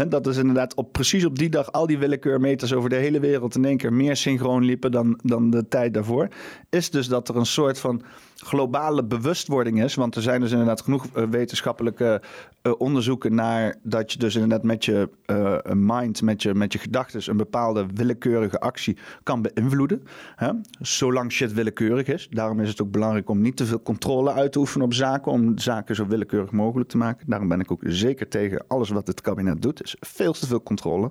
[0.07, 3.55] dat is inderdaad op, precies op die dag al die willekeurmeters over de hele wereld
[3.55, 6.27] in één keer meer synchroon liepen dan, dan de tijd daarvoor,
[6.69, 8.01] is dus dat er een soort van
[8.45, 9.95] globale bewustwording is.
[9.95, 12.21] Want er zijn dus inderdaad genoeg eh, wetenschappelijke
[12.61, 16.79] eh, onderzoeken naar dat je dus inderdaad met je eh, mind, met je, met je
[16.79, 20.03] gedachten, een bepaalde willekeurige actie kan beïnvloeden.
[20.35, 20.51] Hè?
[20.79, 22.27] Zolang shit willekeurig is.
[22.29, 25.31] Daarom is het ook belangrijk om niet te veel controle uit te oefenen op zaken,
[25.31, 27.29] om zaken zo willekeurig mogelijk te maken.
[27.29, 29.83] Daarom ben ik ook zeker tegen alles wat het kabinet doet.
[29.83, 31.09] is veel te veel controle.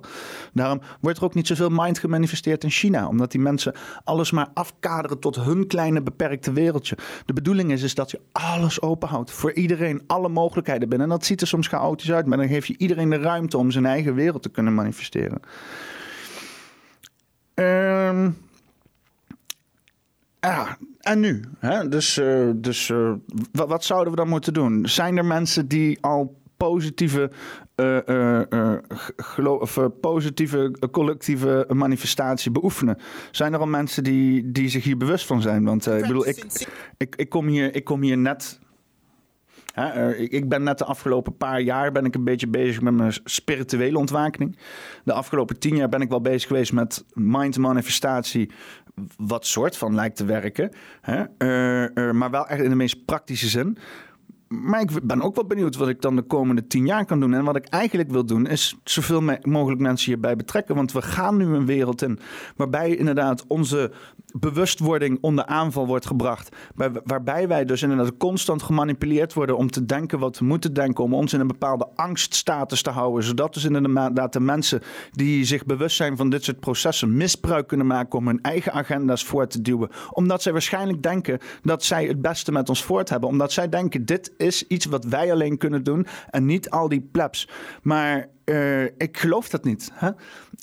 [0.53, 3.73] Daarom wordt er ook niet zoveel mind gemanifesteerd in China, omdat die mensen
[4.03, 6.97] alles maar afkaderen tot hun kleine beperkte wereldje.
[7.25, 9.31] De bedoeling is, is dat je alles openhoudt.
[9.31, 11.07] Voor iedereen, alle mogelijkheden binnen.
[11.07, 13.71] En dat ziet er soms chaotisch uit, maar dan geef je iedereen de ruimte om
[13.71, 15.39] zijn eigen wereld te kunnen manifesteren.
[17.53, 18.29] Ehm,
[20.39, 21.43] ja, en nu?
[21.59, 21.87] Hè?
[21.87, 23.13] Dus, eh, dus eh,
[23.51, 24.85] wat, wat zouden we dan moeten doen?
[24.85, 27.31] Zijn er mensen die al positieve,
[27.77, 32.97] eh, positieve collectieve manifestatie beoefenen?
[33.31, 35.63] Zijn er al mensen die, die zich hier bewust van zijn?
[35.63, 36.67] Want ik bedoel, ik,
[36.97, 38.59] ik, ik, kom hier, ik kom hier net
[39.81, 43.13] Hè, ik, ben net de afgelopen paar jaar ben ik een beetje bezig met mijn
[43.23, 44.57] spirituele ontwakening.
[45.03, 48.51] De afgelopen tien jaar ben ik wel bezig geweest met mind manifestatie.
[49.17, 50.71] Wat soort van lijkt te werken.
[51.01, 51.23] Hè?
[52.13, 53.77] Maar wel echt in de meest praktische zin.
[54.47, 57.33] Maar ik ben ook wel benieuwd wat ik dan de komende tien jaar kan doen.
[57.33, 60.75] En wat ik eigenlijk wil doen, is zoveel mogelijk mensen hierbij betrekken.
[60.75, 62.19] Want we gaan nu een wereld in
[62.55, 63.91] waarbij inderdaad onze
[64.39, 66.55] bewustwording onder aanval wordt gebracht.
[66.75, 71.03] Waar- Waarbij wij dus inderdaad constant gemanipuleerd worden om te denken wat we moeten denken.
[71.03, 73.23] Om ons in een bepaalde angststatus te houden.
[73.23, 74.81] Zodat dus inderdaad de mensen
[75.11, 79.23] die zich bewust zijn van dit soort processen misbruik kunnen maken om hun eigen agenda's
[79.23, 79.89] voor te duwen.
[80.11, 83.29] Omdat zij waarschijnlijk denken dat zij het beste met ons voort hebben.
[83.29, 87.07] Omdat zij denken dit is iets wat wij alleen kunnen doen en niet al die
[87.11, 87.49] plebs.
[87.81, 89.89] Maar eh, ik geloof dat niet.
[89.93, 90.09] Hè?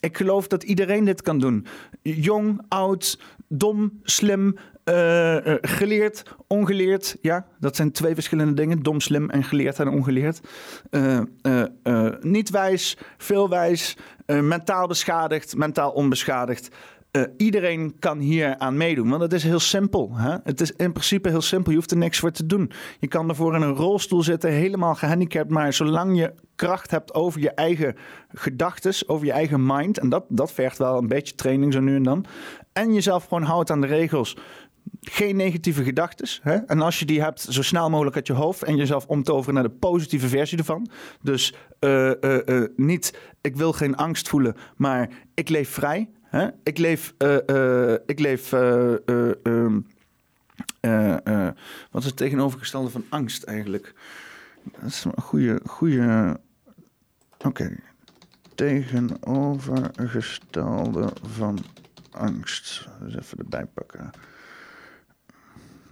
[0.01, 1.66] Ik geloof dat iedereen dit kan doen.
[2.03, 7.16] Jong, oud, dom, slim, eh, eh, geleerd, ongeleerd.
[7.20, 8.83] Ja, dat zijn twee verschillende dingen.
[8.83, 10.41] Dom, slim en geleerd en ongeleerd.
[12.20, 13.97] Niet wijs, veel wijs,
[14.27, 16.68] mentaal beschadigd, mentaal onbeschadigd.
[17.15, 20.11] Eh, iedereen kan hier aan meedoen, want het is heel simpel.
[20.15, 20.37] Hè?
[20.45, 21.71] Het is in principe heel simpel.
[21.71, 22.71] Je hoeft er niks voor te doen.
[22.99, 25.51] Je kan ervoor in een rolstoel zitten, helemaal gehandicapt.
[25.51, 27.97] Maar zolang je kracht hebt over je eigen
[28.29, 29.99] gedachten, over je eigen mind.
[29.99, 32.25] En dat, dat vergt wel een beetje training zo nu en dan.
[32.73, 34.37] En jezelf gewoon houdt aan de regels.
[35.01, 36.67] Geen negatieve gedachten.
[36.67, 38.62] En als je die hebt, zo snel mogelijk uit je hoofd.
[38.62, 40.89] En jezelf omtoveren naar de positieve versie ervan.
[41.23, 46.09] Dus eh, eh, niet, ik wil geen angst voelen, maar ik leef vrij.
[46.35, 46.49] Hè?
[46.62, 49.80] Ik leef, eh, eh, ik leef eh, eh, ehm,
[50.80, 51.53] eh, eh,
[51.91, 53.95] wat is het tegenovergestelde van angst eigenlijk?
[54.62, 56.41] Dat is goede, goede.
[57.39, 57.76] Oké.
[58.55, 61.59] Tegenovergestelde van
[62.11, 62.89] angst.
[63.01, 64.11] Dus even erbij pakken.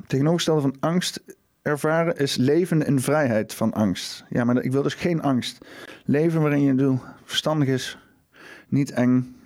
[0.06, 1.20] Tegenovergestelde van angst
[1.62, 4.24] ervaren is leven in vrijheid van angst.
[4.28, 5.58] Ja, maar ik wil dus geen angst.
[6.04, 7.98] Leven waarin je doel verstandig is,
[8.68, 9.36] niet eng,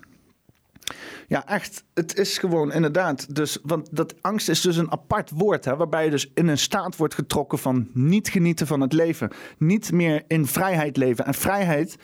[1.29, 1.83] ja, echt.
[1.93, 3.35] Het is gewoon inderdaad.
[3.35, 5.65] Dus, want dat angst is dus een apart woord.
[5.65, 9.31] Hè, waarbij je dus in een staat wordt getrokken van niet genieten van het leven.
[9.57, 11.25] Niet meer in vrijheid leven.
[11.25, 11.95] En vrijheid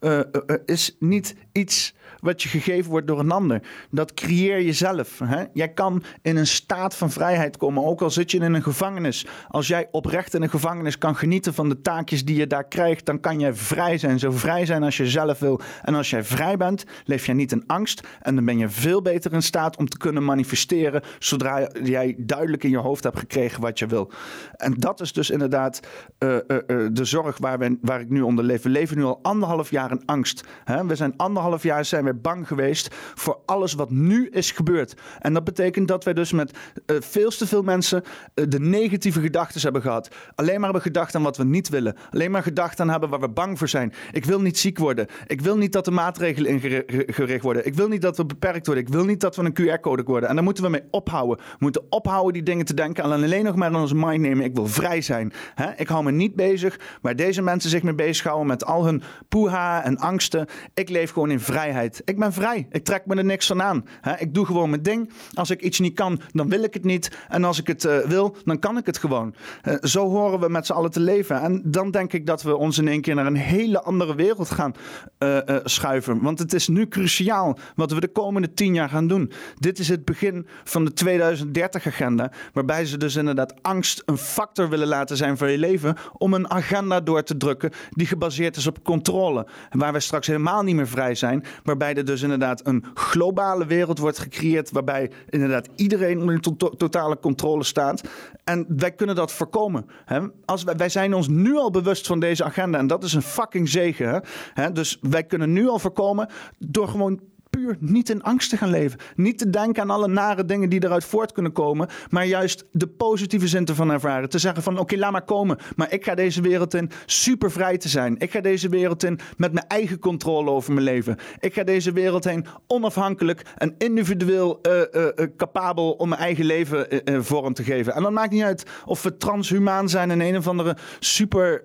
[0.00, 3.62] eh, eh, eh, is niet iets wat je gegeven wordt door een ander.
[3.90, 5.18] Dat creëer je zelf.
[5.24, 5.44] Hè?
[5.52, 9.26] Jij kan in een staat van vrijheid komen, ook al zit je in een gevangenis.
[9.48, 13.06] Als jij oprecht in een gevangenis kan genieten van de taakjes die je daar krijgt,
[13.06, 14.18] dan kan jij vrij zijn.
[14.18, 15.60] Zo vrij zijn als je zelf wil.
[15.82, 18.06] En als jij vrij bent, leef jij niet in angst.
[18.20, 22.64] En dan ben je veel beter in staat om te kunnen manifesteren, zodra jij duidelijk
[22.64, 24.10] in je hoofd hebt gekregen wat je wil.
[24.56, 25.80] En dat is dus inderdaad
[26.18, 28.62] eh, eh, eh, de zorg waar, we, waar ik nu onder leef.
[28.62, 30.44] We leven nu al anderhalf jaar in angst.
[30.64, 30.86] Hè?
[30.86, 34.94] We zijn anderhalf jaar zijn we bang geweest voor alles wat nu is gebeurd.
[35.18, 38.02] En dat betekent dat wij dus met eh, veel te veel mensen
[38.34, 40.08] eh, de negatieve gedachten hebben gehad.
[40.34, 41.96] Alleen maar hebben gedacht aan wat we niet willen.
[42.10, 43.92] Alleen maar gedacht aan hebben waar we bang voor zijn.
[44.12, 45.06] Ik wil niet ziek worden.
[45.26, 47.66] Ik wil niet dat de maatregelen ingericht worden.
[47.66, 48.84] Ik wil niet dat we beperkt worden.
[48.84, 50.28] Ik wil niet dat we een QR-code worden.
[50.28, 51.36] En daar moeten we mee ophouden.
[51.36, 53.04] We moeten ophouden die dingen te denken.
[53.04, 54.44] En alleen nog maar aan onze mind nemen.
[54.44, 55.32] Ik wil vrij zijn.
[55.76, 59.84] Ik hou me niet bezig waar deze mensen zich mee bezighouden met al hun poeha
[59.84, 60.46] en angsten.
[60.74, 62.01] Ik leef gewoon in vrijheid.
[62.04, 62.66] Ik ben vrij.
[62.70, 63.84] Ik trek me er niks van aan.
[64.18, 65.10] Ik doe gewoon mijn ding.
[65.34, 67.10] Als ik iets niet kan, dan wil ik het niet.
[67.28, 69.34] En als ik het eh, wil, dan kan ik het gewoon.
[69.62, 71.40] Eh, zo horen we met z'n allen te leven.
[71.40, 74.50] En dan denk ik dat we ons in één keer naar een hele andere wereld
[74.50, 74.74] gaan
[75.18, 76.22] eh, schuiven.
[76.22, 79.32] Want het is nu cruciaal wat we de komende tien jaar gaan doen.
[79.58, 82.32] Dit is het begin van de 2030-agenda.
[82.52, 85.96] Waarbij ze dus inderdaad angst een factor willen laten zijn voor je leven.
[86.12, 89.46] Om een agenda door te drukken die gebaseerd is op controle.
[89.70, 91.44] Waar we straks helemaal niet meer vrij zijn.
[91.64, 94.70] Waarbij dus inderdaad een globale wereld wordt gecreëerd.
[94.70, 98.02] Waarbij inderdaad iedereen onder to- to- totale controle staat.
[98.44, 99.86] En wij kunnen dat voorkomen.
[100.04, 100.20] Hè?
[100.44, 102.78] Als wij, wij zijn ons nu al bewust van deze agenda.
[102.78, 104.22] En dat is een fucking zegen.
[104.54, 104.72] Hè?
[104.72, 106.28] Dus wij kunnen nu al voorkomen
[106.58, 107.20] door gewoon
[107.56, 108.98] puur niet in angst te gaan leven.
[109.16, 111.88] Niet te denken aan alle nare dingen die eruit voort kunnen komen.
[112.10, 114.28] Maar juist de positieve zin van ervaren.
[114.28, 115.58] Te zeggen van oké, laat maar komen.
[115.76, 118.18] Maar ik ga deze wereld in super vrij te zijn.
[118.18, 121.16] Ik ga deze wereld in met mijn eigen controle over mijn leven.
[121.40, 126.44] Ik ga deze wereld heen onafhankelijk en individueel eh, eh, eh, capabel om mijn eigen
[126.44, 126.86] leven
[127.24, 127.94] vorm te geven.
[127.94, 131.62] En dan maakt niet uit of we transhumaan zijn in een of andere super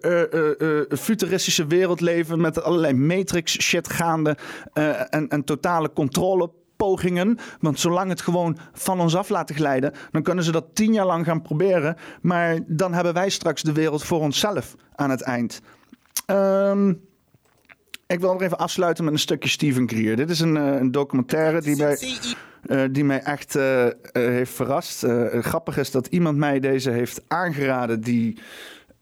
[0.89, 4.37] futuristische wereld leven met allerlei matrix shit gaande
[5.09, 5.43] en, en
[5.77, 7.37] totale controle pogingen.
[7.59, 11.05] Want zolang het gewoon van ons af laten glijden, dan kunnen ze dat tien jaar
[11.05, 11.95] lang gaan proberen.
[12.21, 15.61] Maar dan hebben wij straks de wereld voor onszelf aan het eind.
[16.25, 16.89] Ehm,
[18.07, 20.15] ik wil nog even afsluiten met een stukje Steven Greer.
[20.15, 21.97] Dit is een, eh, een documentaire die mij,
[22.61, 25.05] eh, die mij echt eh, heeft verrast.
[25.31, 28.37] Grappig is dat iemand mij deze heeft aangeraden die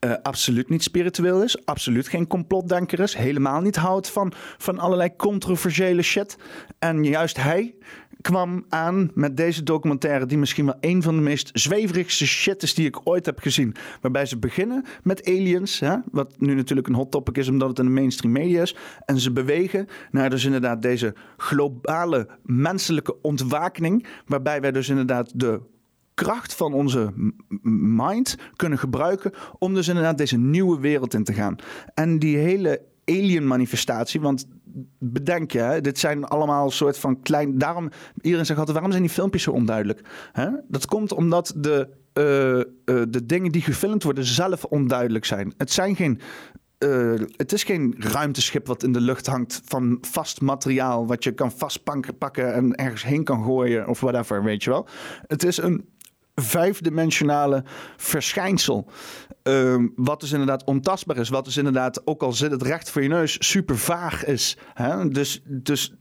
[0.05, 5.15] eh, absoluut niet spiritueel is, absoluut geen complotdenker is, helemaal niet houdt van, van allerlei
[5.15, 6.37] controversiële shit.
[6.79, 7.75] En juist hij
[8.21, 12.73] kwam aan met deze documentaire, die misschien wel een van de meest zweverigste shit is
[12.73, 13.75] die ik ooit heb gezien.
[14.01, 17.79] Waarbij ze beginnen met aliens, hè, wat nu natuurlijk een hot topic is omdat het
[17.79, 18.75] in de mainstream media is.
[19.05, 25.61] En ze bewegen naar dus inderdaad deze globale menselijke ontwakening, waarbij wij dus inderdaad de
[26.15, 27.13] kracht van onze
[27.91, 31.55] mind kunnen gebruiken om dus inderdaad deze nieuwe wereld in te gaan.
[31.93, 34.47] En die hele alien manifestatie, want
[34.99, 37.57] bedenk je, dit zijn allemaal soort van klein.
[37.57, 37.89] Daarom,
[38.21, 40.01] iedereen zegt altijd: waarom zijn die filmpjes zo onduidelijk?
[40.31, 40.49] Hè?
[40.67, 42.65] Dat komt omdat de, eh, eh,
[43.09, 45.53] de dingen die gefilmd worden zelf onduidelijk zijn.
[45.57, 46.19] Het zijn geen.
[46.77, 51.31] eh, het is geen ruimteschip wat in de lucht hangt van vast materiaal wat je
[51.31, 54.87] kan vastpakken en ergens heen kan gooien of whatever, weet je wel.
[55.27, 55.85] Het is een
[56.35, 57.63] vijfdimensionale
[57.97, 58.87] verschijnsel.
[59.45, 61.29] Ehm, wat dus inderdaad ontastbaar is.
[61.29, 64.57] Wat dus inderdaad, ook al zit het recht voor je neus, super vaag is.
[64.73, 65.07] Hè?
[65.07, 65.93] Dus, dus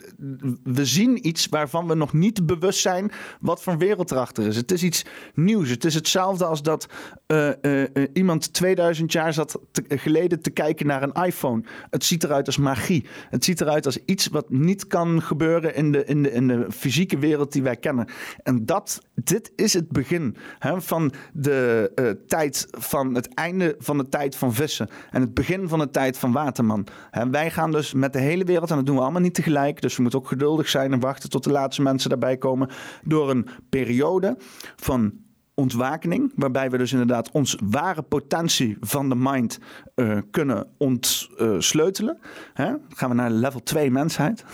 [0.63, 4.57] we zien iets waarvan we nog niet bewust zijn wat voor wereld erachter is.
[4.57, 5.69] Het is iets nieuws.
[5.69, 6.89] Het is hetzelfde als dat
[7.27, 11.63] eh, eh, eh, iemand 2000 jaar zat te- geleden te kijken naar een iPhone.
[11.91, 13.07] Het ziet eruit als magie.
[13.31, 16.67] Het ziet eruit als iets wat niet kan gebeuren in de, in de, in de
[16.71, 18.09] fysieke wereld die wij kennen.
[18.43, 24.09] En dat, dit is het begin hè, van de tijd van het einde van de
[24.09, 24.89] tijd van vissen.
[25.11, 26.87] En het begin van de tijd van waterman.
[27.11, 29.83] Hè, wij gaan dus met de hele wereld, en dat doen we allemaal niet tegelijk.
[29.83, 32.69] Dus we moeten ook geduldig zijn en wachten tot de laatste mensen daarbij komen.
[33.03, 34.37] Door een periode
[34.77, 35.13] van
[35.55, 39.59] ontwakening, waarbij we dus inderdaad ons ware potentie van de mind
[39.95, 42.19] eh, kunnen ontsleutelen.
[42.55, 44.45] Dan gaan we naar level 2 mensheid.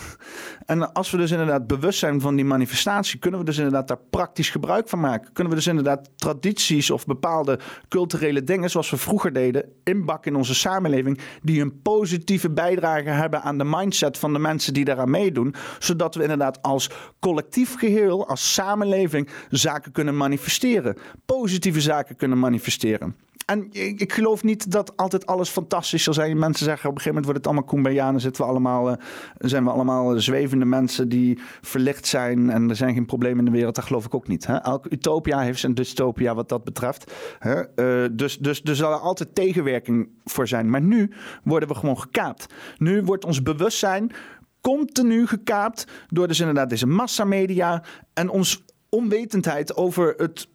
[0.71, 3.99] En als we dus inderdaad bewust zijn van die manifestatie, kunnen we dus inderdaad daar
[4.09, 5.33] praktisch gebruik van maken.
[5.33, 7.59] Kunnen we dus inderdaad tradities of bepaalde
[7.89, 13.41] culturele dingen, zoals we vroeger deden, inbakken in onze samenleving, die een positieve bijdrage hebben
[13.41, 18.27] aan de mindset van de mensen die daaraan meedoen, zodat we inderdaad als collectief geheel,
[18.27, 20.97] als samenleving, zaken kunnen manifesteren.
[21.25, 23.15] Positieve zaken kunnen manifesteren.
[23.45, 26.39] En ik, geloof niet dat altijd alles fantastisch zal zijn.
[26.39, 28.11] Mensen zeggen op een gegeven moment wordt het allemaal.
[28.11, 28.97] Dan zitten we allemaal, eh,
[29.37, 32.49] zijn we allemaal zwevende mensen die verlicht zijn.
[32.49, 33.75] En er zijn geen problemen in de wereld.
[33.75, 34.47] Dat geloof ik ook niet.
[34.47, 34.55] Hè?
[34.55, 37.13] Elke utopia heeft zijn dystopia wat dat betreft.
[37.39, 37.61] Hè?
[37.61, 40.69] Eh, dus, dus er zal altijd tegenwerking voor zijn.
[40.69, 41.11] Maar nu
[41.43, 42.53] worden we gewoon gekaapt.
[42.77, 44.11] Nu wordt ons bewustzijn
[44.61, 47.83] continu gekaapt door dus inderdaad deze massamedia
[48.13, 50.47] en ons onwetendheid over het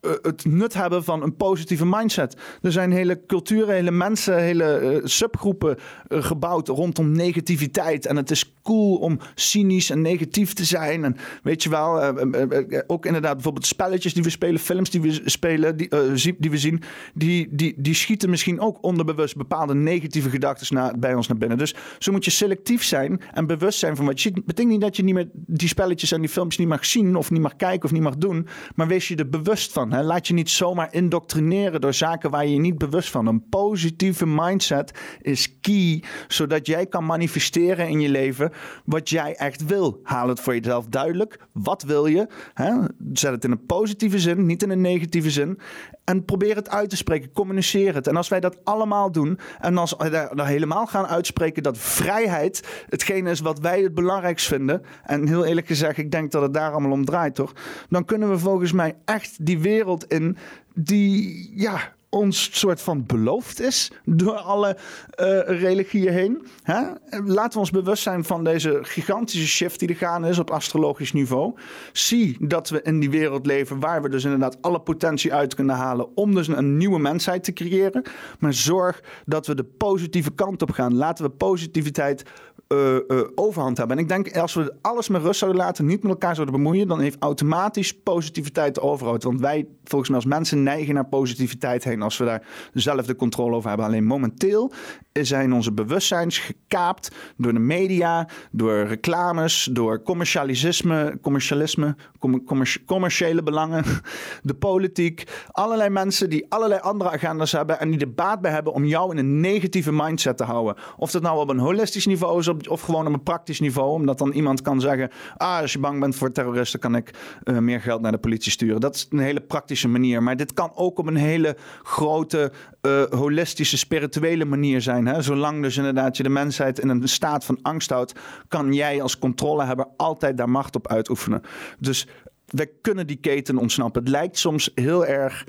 [0.00, 2.36] het nut hebben van een positieve mindset.
[2.62, 5.76] Er zijn hele culturen, hele mensen, hele eh, subgroepen
[6.08, 8.06] eh, gebouwd rondom negativiteit.
[8.06, 11.04] En het is cool om cynisch en negatief te zijn.
[11.04, 14.90] En weet je wel, eh, eh, eh, ook inderdaad bijvoorbeeld spelletjes die we spelen, films
[14.90, 16.82] die we spelen, die, eh, die we zien,
[17.14, 21.58] die, die, die schieten misschien ook onderbewust bepaalde negatieve gedachten bij ons naar binnen.
[21.58, 24.44] Dus zo moet je selectief zijn en bewust zijn van wat je ziet.
[24.44, 27.30] Betekent niet dat je niet meer die spelletjes en die films niet mag zien of
[27.30, 29.89] niet mag kijken of niet mag doen, maar wees je er bewust van.
[29.90, 33.26] Laat je niet zomaar indoctrineren door zaken waar je je niet bewust van.
[33.26, 38.52] Een positieve mindset is key, zodat jij kan manifesteren in je leven
[38.84, 40.00] wat jij echt wil.
[40.02, 41.38] Haal het voor jezelf duidelijk.
[41.52, 42.28] Wat wil je?
[42.54, 42.72] Hè?
[43.12, 45.60] Zet het in een positieve zin, niet in een negatieve zin.
[46.04, 47.32] En probeer het uit te spreken.
[47.32, 48.06] Communiceer het.
[48.06, 49.38] En als wij dat allemaal doen.
[49.60, 54.46] En als we daar helemaal gaan uitspreken dat vrijheid hetgene is wat wij het belangrijkst
[54.46, 54.82] vinden.
[55.02, 57.52] En heel eerlijk gezegd, ik denk dat het daar allemaal om draait, toch?
[57.88, 59.78] Dan kunnen we volgens mij echt die wereld
[60.08, 60.36] in
[60.74, 64.76] die, ja, ons soort van beloofd is door alle
[65.10, 66.46] eh, religieën heen.
[66.62, 66.82] Hè?
[67.24, 71.12] Laten we ons bewust zijn van deze gigantische shift die er gaande is op astrologisch
[71.12, 71.54] niveau.
[71.92, 75.76] Zie dat we in die wereld leven waar we dus inderdaad alle potentie uit kunnen
[75.76, 78.02] halen om dus een nieuwe mensheid te creëren.
[78.38, 80.96] Maar zorg dat we de positieve kant op gaan.
[80.96, 82.22] Laten we positiviteit
[82.70, 83.02] eh, eh,
[83.34, 83.96] overhand hebben.
[83.96, 86.88] En ik denk, als we alles met rust zouden laten, niet met elkaar zouden bemoeien,
[86.88, 89.22] dan heeft automatisch positiviteit de overhand.
[89.22, 93.16] Want wij, volgens mij als mensen, neigen naar positiviteit heen als we daar zelf de
[93.16, 93.86] controle over hebben.
[93.86, 94.72] Alleen momenteel
[95.12, 103.42] zijn onze bewustzijns gekaapt door de media, door reclames, door commercialisme, commercialisme com- commerci- commerciële
[103.42, 103.84] belangen,
[104.42, 105.24] de politiek.
[105.50, 109.10] Allerlei mensen die allerlei andere agendas hebben en die er baat bij hebben om jou
[109.10, 110.76] in een negatieve mindset te houden.
[110.96, 113.92] Of dat nou op een holistisch niveau is op- of gewoon op een praktisch niveau.
[113.92, 117.10] Omdat dan iemand kan zeggen, ah, als je bang bent voor terroristen kan ik
[117.44, 118.80] eh, meer geld naar de politie sturen.
[118.80, 120.22] Dat is een hele praktische manier.
[120.22, 125.06] Maar dit kan ook op een hele grote, eh, holistische, spirituele manier zijn.
[125.06, 125.22] Hè?
[125.22, 128.12] Zolang dus inderdaad je de mensheid in een staat van angst houdt,
[128.48, 131.42] kan jij als controlehebber altijd daar macht op uitoefenen.
[131.78, 132.06] Dus
[132.46, 134.02] wij kunnen die keten ontsnappen.
[134.02, 135.44] Het lijkt soms heel erg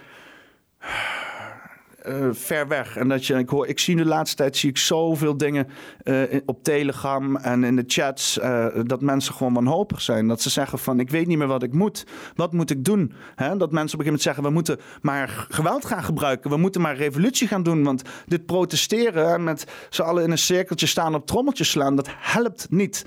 [2.02, 2.98] eh, ver weg.
[2.98, 5.68] En dat je, ik, hoor, ik zie de laatste tijd zie ik zoveel dingen
[6.04, 8.40] eh, op Telegram en in de chats.
[8.40, 10.28] eh, dat mensen gewoon wanhopig zijn.
[10.28, 12.06] Dat ze zeggen van ik weet niet meer wat ik moet.
[12.36, 13.14] Wat moet ik doen?
[13.36, 13.58] Hè?
[13.58, 16.50] Dat mensen op een gegeven moment zeggen we moeten maar geweld gaan gebruiken.
[16.50, 17.84] We moeten maar revolutie gaan doen.
[17.84, 22.08] Want dit protesteren en met z'n allen in een cirkeltje staan op trommeltjes slaan, dat
[22.10, 23.06] helpt niet.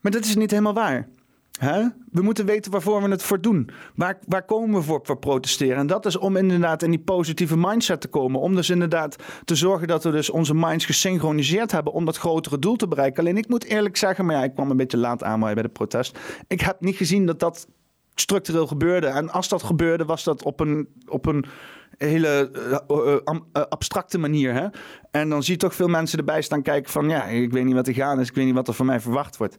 [0.00, 1.08] Maar dat is niet helemaal waar.
[1.60, 3.70] We moeten weten waarvoor we het voor doen.
[3.94, 5.76] Waar, waar komen we voor, voor protesteren?
[5.76, 8.40] En dat is om inderdaad in die positieve mindset te komen.
[8.40, 12.58] Om dus inderdaad te zorgen dat we dus onze minds gesynchroniseerd hebben om dat grotere
[12.58, 13.22] doel te bereiken.
[13.22, 15.68] Alleen ik moet eerlijk zeggen, maar ja, ik kwam een beetje laat aan bij de
[15.68, 16.18] protest.
[16.48, 17.66] Ik heb niet gezien dat dat
[18.20, 19.06] structureel gebeurde.
[19.06, 21.44] En als dat gebeurde, was dat op een, op een
[21.98, 24.54] hele eh, eh, eh, abstracte manier.
[24.54, 24.66] Hè?
[25.10, 27.08] En dan zie je toch veel mensen erbij staan kijken van...
[27.08, 29.00] ja, ik weet niet wat er gaan is, ik weet niet wat er van mij
[29.00, 29.56] verwacht wordt.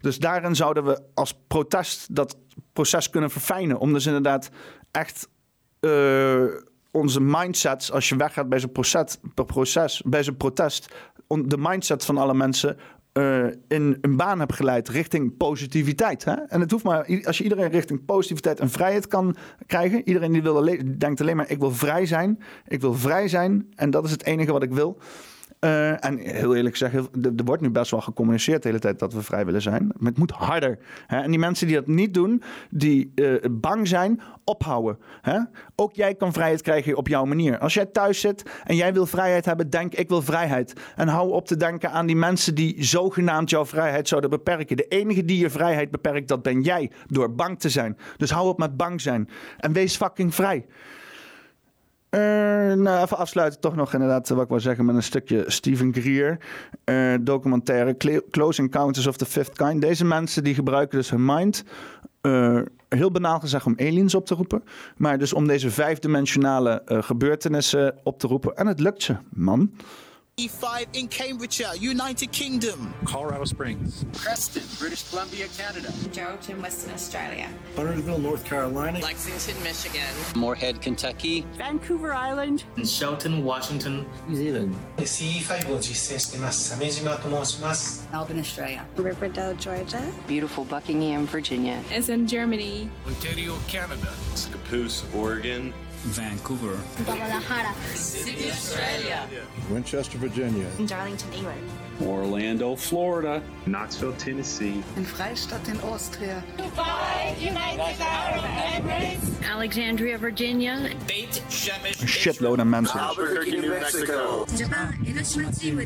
[0.00, 2.36] Dus daarin zouden we als protest dat
[2.72, 3.78] proces kunnen verfijnen.
[3.78, 4.50] Om dus inderdaad
[4.90, 5.28] echt
[6.90, 7.92] onze mindsets...
[7.92, 8.72] als je weggaat bij zo'n
[9.46, 10.94] proces, bij zo'n protest...
[11.26, 12.76] de mindset van alle mensen
[13.18, 16.24] eh, in een baan hebt geleid richting positiviteit.
[16.24, 16.32] Hè?
[16.32, 20.08] En het hoeft maar, als je iedereen richting positiviteit en vrijheid kan krijgen.
[20.08, 22.38] Iedereen die wil denkt alleen maar: ik wil vrij zijn.
[22.66, 23.66] Ik wil vrij zijn.
[23.74, 24.98] En dat is het enige wat ik wil.
[25.58, 29.12] Eh, en heel eerlijk er er wordt nu best wel gecommuniceerd de hele tijd dat
[29.12, 29.86] we vrij willen zijn.
[29.86, 30.78] Maar het moet harder.
[31.06, 31.20] Hè?
[31.20, 34.98] En die mensen die dat niet doen, die eh, bang zijn, ophouden.
[35.22, 35.38] Hè?
[35.74, 37.58] Ook jij kan vrijheid krijgen op jouw manier.
[37.58, 40.72] Als jij thuis zit en jij wil vrijheid hebben, denk ik wil vrijheid.
[40.96, 44.76] En hou op te denken aan die mensen die zogenaamd jouw vrijheid zouden beperken.
[44.76, 46.90] De enige die je vrijheid beperkt, dat ben jij.
[47.06, 47.96] Door bang te zijn.
[48.16, 49.28] Dus hou op met bang zijn.
[49.58, 50.66] En wees fucking vrij.
[52.10, 52.20] Eh,
[52.72, 55.92] nou, even afsluiten toch nog inderdaad, eh, wat ik wil zeggen, met een stukje Stephen
[55.94, 56.38] Greer.
[56.84, 59.80] eh, documentaire Cl- Close Encounters of the Fifth Kind.
[59.80, 61.64] Deze mensen die gebruiken dus hun mind,
[62.88, 64.62] heel banaal gezegd, om aliens op te roepen.
[64.96, 68.56] Maar dus om deze vijfdimensionale gebeurtenissen op te roepen.
[68.56, 69.70] En het lukt ze, man.
[70.37, 72.91] E5 in Cambridgeshire, United Kingdom.
[73.05, 74.03] Colorado Springs.
[74.15, 75.89] Creston, British Columbia, Canada.
[76.11, 77.47] Geraldton, Western Australia.
[77.75, 78.97] Huntersville, North Carolina.
[78.97, 80.09] Lexington, Michigan.
[80.35, 81.45] Moorhead, Kentucky.
[81.55, 82.63] Vancouver Island.
[82.83, 84.07] Shelton, Washington.
[84.27, 84.75] New Zealand.
[84.97, 88.83] CE5 を実践しています鮫島と申します Melbourne, Australia.
[88.97, 90.01] Riverdale, Georgia.
[90.27, 91.79] Beautiful Buckingham, Virginia.
[91.95, 92.89] Is in Germany.
[93.05, 94.11] Ontario, Canada.
[94.33, 95.71] Scappoose, Oregon.
[96.04, 99.26] Vancouver, Guadalajara, Sydney, Australia,
[99.70, 101.60] Winchester, Virginia, Darlington, England,
[102.00, 106.42] Orlando, Florida, Knoxville, Tennessee, in Freistadt in Austria,
[106.74, 108.44] Five United Arab
[109.50, 113.00] Alexandria, Virginia, Beit Shemesh, een shitload mensen.
[113.00, 115.84] Albuquerque, New Mexico, Japan, Hiroshima, Chibu,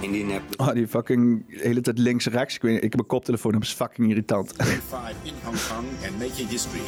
[0.00, 0.56] Indianapolis.
[0.56, 2.54] Oh, die fucking hele tijd links-rechts.
[2.54, 4.52] Ik, ik heb een koptelefoon dat is fucking irritant.
[5.22, 6.80] in Hong Kong and making history.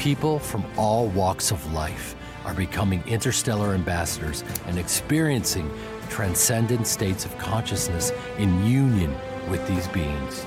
[0.00, 5.70] People from all walks of life are becoming interstellar ambassadors and experiencing
[6.08, 9.14] transcendent states of consciousness in union
[9.50, 10.46] with these beings.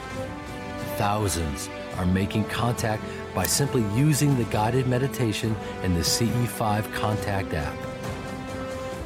[0.97, 3.03] Thousands are making contact
[3.35, 7.92] by simply using the guided meditation in the CE5 Contact app.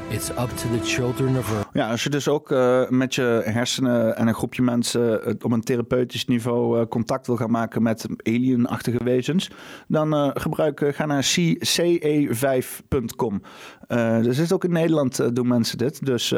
[0.10, 1.68] It's up to the children of Earth.
[1.74, 5.52] Ja, als je dus ook eh, met je hersenen en een groepje mensen eh, op
[5.52, 9.50] een therapeutisch niveau eh, contact wil gaan maken met alienachtige wezens,
[9.88, 13.42] dan gebruik, ga naar C- ce5.com.
[13.88, 16.32] Eh er zit ook in Nederland doen mensen dit, dus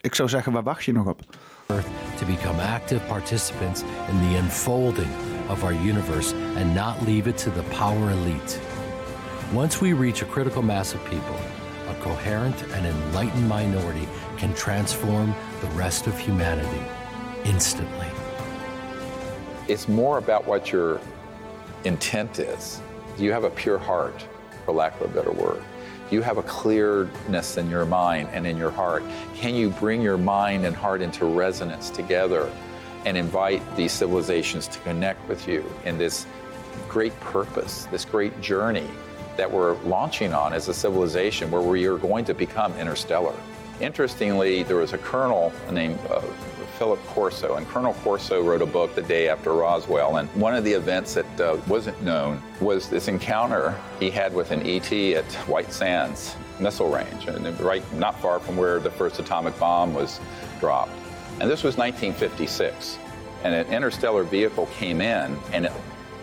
[0.00, 1.20] ik zou zeggen, waar wacht je nog op?
[2.18, 5.08] To become active participants in the unfolding
[5.50, 8.58] of our universe and not leave it to the power elite.
[9.54, 11.36] Once we reach a critical mass of people,
[12.06, 16.84] coherent and enlightened minority can transform the rest of humanity
[17.44, 18.06] instantly.
[19.66, 21.00] It's more about what your
[21.82, 22.80] intent is.
[23.16, 24.24] Do you have a pure heart,
[24.64, 25.60] for lack of a better word?
[26.08, 29.02] Do you have a clearness in your mind and in your heart?
[29.34, 32.48] Can you bring your mind and heart into resonance together
[33.04, 36.24] and invite these civilizations to connect with you in this
[36.88, 38.88] great purpose, this great journey
[39.36, 43.34] that we're launching on as a civilization where we are going to become interstellar?
[43.80, 46.20] Interestingly, there was a colonel named uh,
[46.78, 50.16] Philip Corso, and Colonel Corso wrote a book the day after Roswell.
[50.16, 54.50] And one of the events that uh, wasn't known was this encounter he had with
[54.50, 59.18] an ET at White Sands missile range, and right not far from where the first
[59.18, 60.20] atomic bomb was
[60.60, 60.92] dropped.
[61.40, 62.98] And this was 1956,
[63.44, 65.72] and an interstellar vehicle came in and it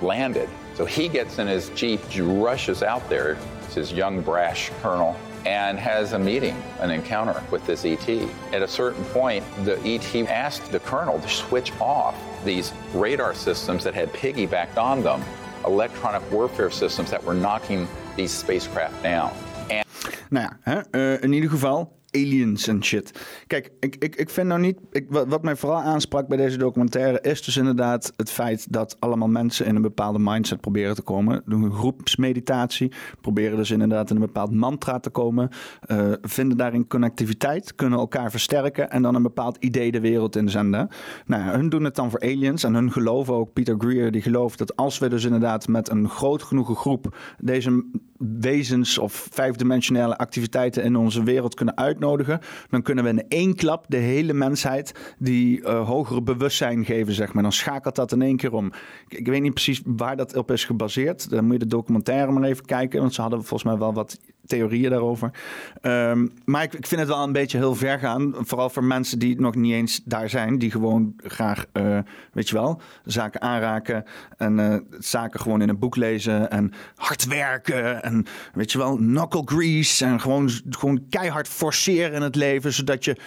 [0.03, 0.49] landed.
[0.75, 3.37] So he gets in his jeep, rushes out there.
[3.63, 8.07] It's his young, brash colonel and has a meeting, an encounter with this ET.
[8.53, 13.83] At a certain point, the ET asked the colonel to switch off these radar systems
[13.83, 15.21] that had piggybacked on them,
[15.65, 19.33] electronic warfare systems that were knocking these spacecraft down.
[19.69, 19.83] And
[20.29, 23.11] Nou ja, eh, in ieder geval aliens en shit.
[23.47, 24.77] Kijk, ik, ik, ik vind nou niet...
[24.91, 27.21] Ik, wat, wat mij vooral aansprak bij deze documentaire...
[27.21, 29.65] is dus inderdaad het feit dat allemaal mensen...
[29.65, 31.41] in een bepaalde mindset proberen te komen.
[31.45, 32.91] Doen een groepsmeditatie.
[33.21, 35.49] Proberen dus inderdaad in een bepaald mantra te komen.
[35.81, 37.75] eh, vinden daarin connectiviteit.
[37.75, 38.91] Kunnen elkaar versterken.
[38.91, 40.89] En dan een bepaald idee de wereld inzenden.
[41.25, 42.63] Nou ja, hun doen het dan voor aliens.
[42.63, 43.53] En hun geloven ook...
[43.53, 45.67] Peter Greer die gelooft dat als we dus inderdaad...
[45.67, 47.17] met een groot genoeg groep...
[47.39, 47.85] deze
[48.39, 52.02] wezens of vijfdimensionele activiteiten in onze wereld kunnen uitnodigen,
[52.69, 57.33] dan kunnen we in één klap de hele mensheid die eh, hogere bewustzijn geven, zeg
[57.33, 57.43] maar.
[57.43, 58.71] Dan schakelt dat in één keer om.
[59.07, 61.29] Ik, ik weet niet precies waar dat op is gebaseerd.
[61.29, 64.19] Dan moet je de documentaire maar even kijken, want ze hadden volgens mij wel wat
[64.45, 65.31] theorieën daarover.
[65.81, 68.33] Ehm, maar ik, ik vind het wel een beetje heel ver gaan.
[68.37, 70.57] Vooral voor mensen die nog niet eens daar zijn.
[70.57, 71.99] Die gewoon graag, eh,
[72.33, 74.03] weet je wel, zaken aanraken.
[74.37, 76.51] En eh, zaken gewoon in een boek lezen.
[76.51, 78.03] En hard werken.
[78.03, 80.05] En weet je wel, knuckle grease.
[80.05, 82.73] En gewoon, gewoon keihard forceren in het leven.
[82.73, 83.17] Zodat je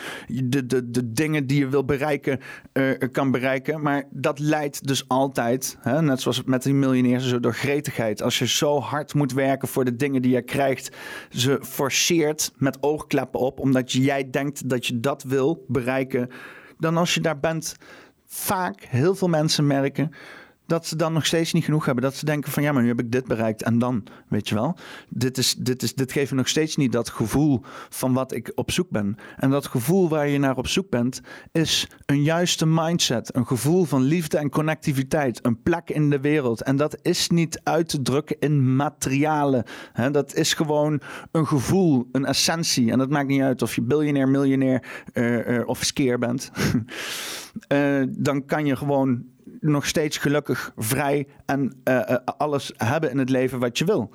[0.44, 2.40] de, de, de dingen die je wil bereiken,
[2.72, 3.82] eh, kan bereiken.
[3.82, 8.22] Maar dat leidt dus altijd, hè, net zoals met die miljonairs, zo door gretigheid.
[8.22, 10.96] Als je zo hard moet werken voor de dingen die je krijgt
[11.30, 16.30] ze forceert met oogkleppen op, omdat jij denkt dat je dat wil bereiken,
[16.78, 17.76] dan als je daar bent,
[18.26, 20.10] vaak heel veel mensen merken
[20.66, 22.04] dat ze dan nog steeds niet genoeg hebben.
[22.04, 24.54] Dat ze denken van ja, maar nu heb ik dit bereikt en dan, weet je
[24.54, 24.76] wel.
[25.08, 28.52] Dit, is, dit, is, dit geeft me nog steeds niet dat gevoel van wat ik
[28.54, 29.16] op zoek ben.
[29.36, 31.20] En dat gevoel waar je naar op zoek bent,
[31.52, 33.34] is een juiste mindset.
[33.36, 35.46] Een gevoel van liefde en connectiviteit.
[35.46, 36.62] Een plek in de wereld.
[36.62, 39.64] En dat is niet uit te drukken in materialen.
[40.12, 41.00] Dat is gewoon
[41.32, 42.90] een gevoel, een essentie.
[42.90, 46.50] En dat maakt niet uit of je biljonair, miljonair eh, eh, of skeer bent.
[47.68, 49.24] Eh, dan kan je gewoon
[49.60, 54.12] nog steeds gelukkig, vrij en eh, eh, alles hebben in het leven wat je wil.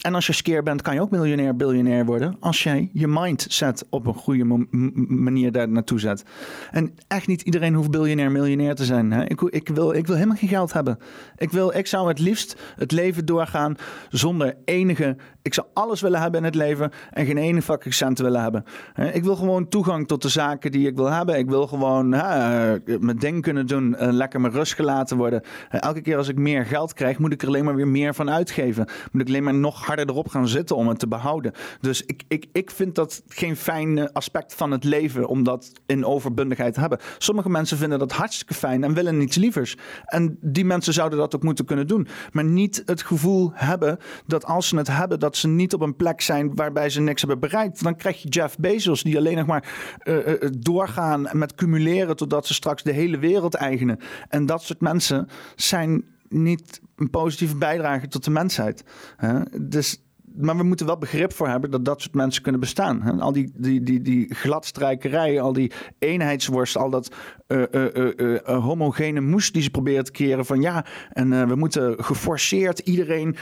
[0.00, 2.36] En als je skeer bent, kan je ook miljonair, biljonair worden.
[2.40, 4.66] Als jij je mindset op een goede
[5.08, 6.24] manier daar naartoe zet.
[6.70, 9.12] En echt niet iedereen hoeft biljonair, miljonair te zijn.
[9.12, 9.24] Hè?
[9.24, 10.98] Ik, ik, wil, ik wil helemaal geen geld hebben.
[11.36, 13.76] Ik, wil, ik zou het liefst het leven doorgaan
[14.08, 15.16] zonder enige.
[15.46, 18.64] Ik zou alles willen hebben in het leven en geen ene fucking cent willen hebben.
[19.12, 21.38] Ik wil gewoon toegang tot de zaken die ik wil hebben.
[21.38, 25.42] Ik wil gewoon eh, mijn ding kunnen doen, eh, lekker mijn rust gelaten worden.
[25.70, 28.14] Eh, elke keer als ik meer geld krijg, moet ik er alleen maar weer meer
[28.14, 28.88] van uitgeven.
[29.12, 31.52] Moet ik alleen maar nog harder erop gaan zitten om het te behouden.
[31.80, 36.04] Dus ik, ik, ik vind dat geen fijn aspect van het leven om dat in
[36.04, 36.98] overbundigheid te hebben.
[37.18, 39.76] Sommige mensen vinden dat hartstikke fijn en willen niets lievers.
[40.04, 42.08] En die mensen zouden dat ook moeten kunnen doen.
[42.32, 45.96] Maar niet het gevoel hebben dat als ze het hebben, dat ze niet op een
[45.96, 47.82] plek zijn waarbij ze niks hebben bereikt.
[47.82, 52.46] Dan krijg je Jeff Bezos, die alleen nog maar eh, eh, doorgaan met cumuleren totdat
[52.46, 53.98] ze straks de hele wereld eigenen.
[54.28, 58.84] En dat soort mensen zijn niet een positieve bijdrage tot de mensheid.
[59.16, 59.40] Hè?
[59.60, 60.05] Dus,
[60.40, 63.02] maar we moeten wel begrip voor hebben dat dat soort mensen kunnen bestaan.
[63.02, 63.12] Hè?
[63.12, 67.10] Al die, die, die, die gladstrijkerij, al die eenheidsworst, al dat
[67.46, 72.04] eh, eh, eh, homogene moes die ze proberen te creëren van ja, en we moeten
[72.04, 73.36] geforceerd iedereen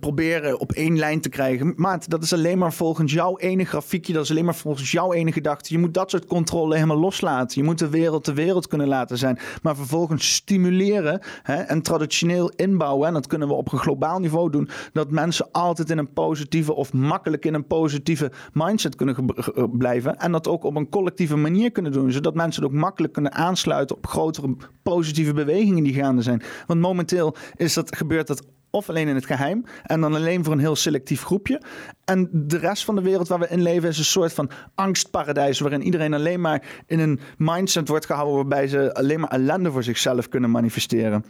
[0.00, 1.72] proberen op één lijn te krijgen.
[1.76, 5.12] Maat, dat is alleen maar volgens jouw ene grafiekje, dat is alleen maar volgens jouw
[5.12, 5.74] ene gedachte.
[5.74, 7.60] Je moet dat soort controle helemaal loslaten.
[7.60, 12.52] Je moet de wereld de wereld kunnen laten zijn, maar vervolgens stimuleren hè, en traditioneel
[12.56, 13.08] inbouwen.
[13.08, 16.74] En dat kunnen we op een globaal niveau doen, dat mensen altijd in een positieve
[16.74, 20.16] of makkelijk in een positieve mindset kunnen eh, blijven.
[20.16, 23.32] En dat ook op een collectieve manier kunnen doen, zodat mensen het ook makkelijk kunnen
[23.32, 26.42] aansluiten op grotere positieve bewegingen die gaande zijn.
[26.66, 30.52] Want momenteel is dat, gebeurt dat of alleen in het geheim en dan alleen voor
[30.52, 31.62] een heel selectief groepje.
[32.04, 35.60] En de rest van de wereld waar we in leven is een soort van angstparadijs
[35.60, 39.82] waarin iedereen alleen maar in een mindset wordt gehouden waarbij ze alleen maar ellende voor
[39.82, 41.24] zichzelf kunnen manifesteren.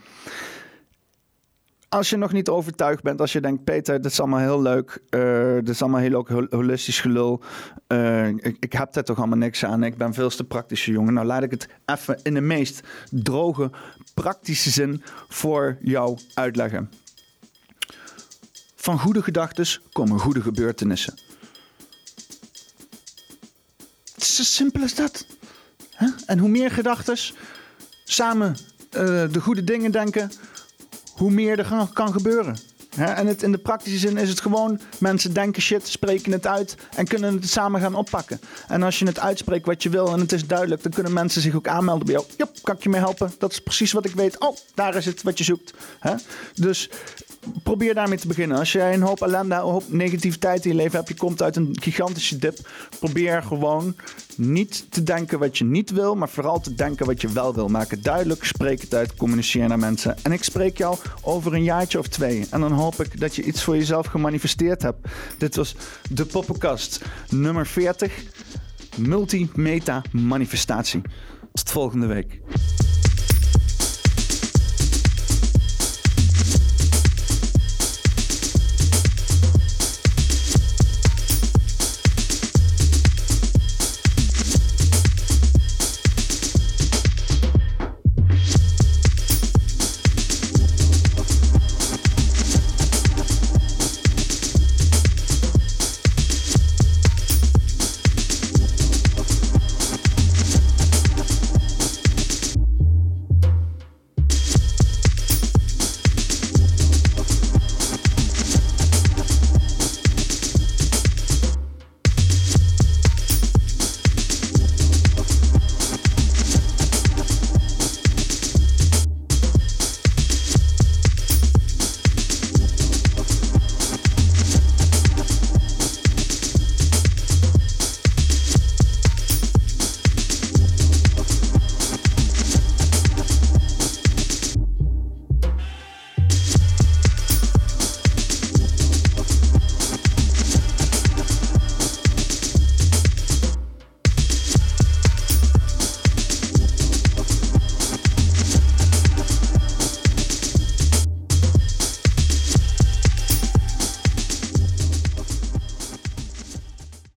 [1.91, 5.01] Als je nog niet overtuigd bent, als je denkt, Peter, dit is allemaal heel leuk,
[5.09, 7.41] eh, dit is allemaal heel ook hol- holistisch gelul,
[7.87, 11.13] eh, ik, ik heb daar toch allemaal niks aan, ik ben veel te praktische jongen.
[11.13, 13.71] Nou, laat ik het even in de meest droge,
[14.13, 16.91] praktische zin voor jou uitleggen.
[18.75, 21.13] Van goede gedachten komen goede gebeurtenissen.
[24.13, 25.25] Het is zo simpel als dat.
[26.25, 27.17] En hoe meer gedachten
[28.03, 28.55] samen
[28.89, 30.31] eh, de goede dingen denken,
[31.21, 32.57] hoe meer er kan, gebeuren.
[32.95, 36.75] En het, in de praktische zin is het gewoon: mensen denken shit, spreken het uit
[36.95, 38.39] en kunnen het samen gaan oppakken.
[38.67, 41.41] En als je het uitspreekt wat je wil en het is duidelijk, dan kunnen mensen
[41.41, 42.25] zich ook aanmelden bij jou.
[42.37, 43.33] Jop, kan ik je mee helpen?
[43.37, 44.39] Dat is precies wat ik weet.
[44.39, 45.73] Oh, daar is het wat je zoekt.
[45.99, 46.13] Hè?
[46.55, 46.89] Dus
[47.63, 48.57] probeer daarmee te beginnen.
[48.57, 51.55] Als jij een hoop ellende, een hoop negativiteit in je leven hebt, je komt uit
[51.55, 52.57] een gigantische dip.
[52.99, 53.95] Probeer gewoon
[54.35, 57.67] niet te denken wat je niet wil, maar vooral te denken wat je wel wil.
[57.67, 60.15] Maak het duidelijk, spreek het uit, communiceer naar mensen.
[60.23, 62.47] En ik spreek jou over een jaartje of twee.
[62.49, 65.07] En dan hoop ik dat je iets voor jezelf gemanifesteerd hebt.
[65.37, 65.75] Dit was
[66.09, 68.23] de Poppenkast nummer 40.
[68.97, 71.01] Multimeta manifestatie.
[71.53, 72.39] Tot volgende week.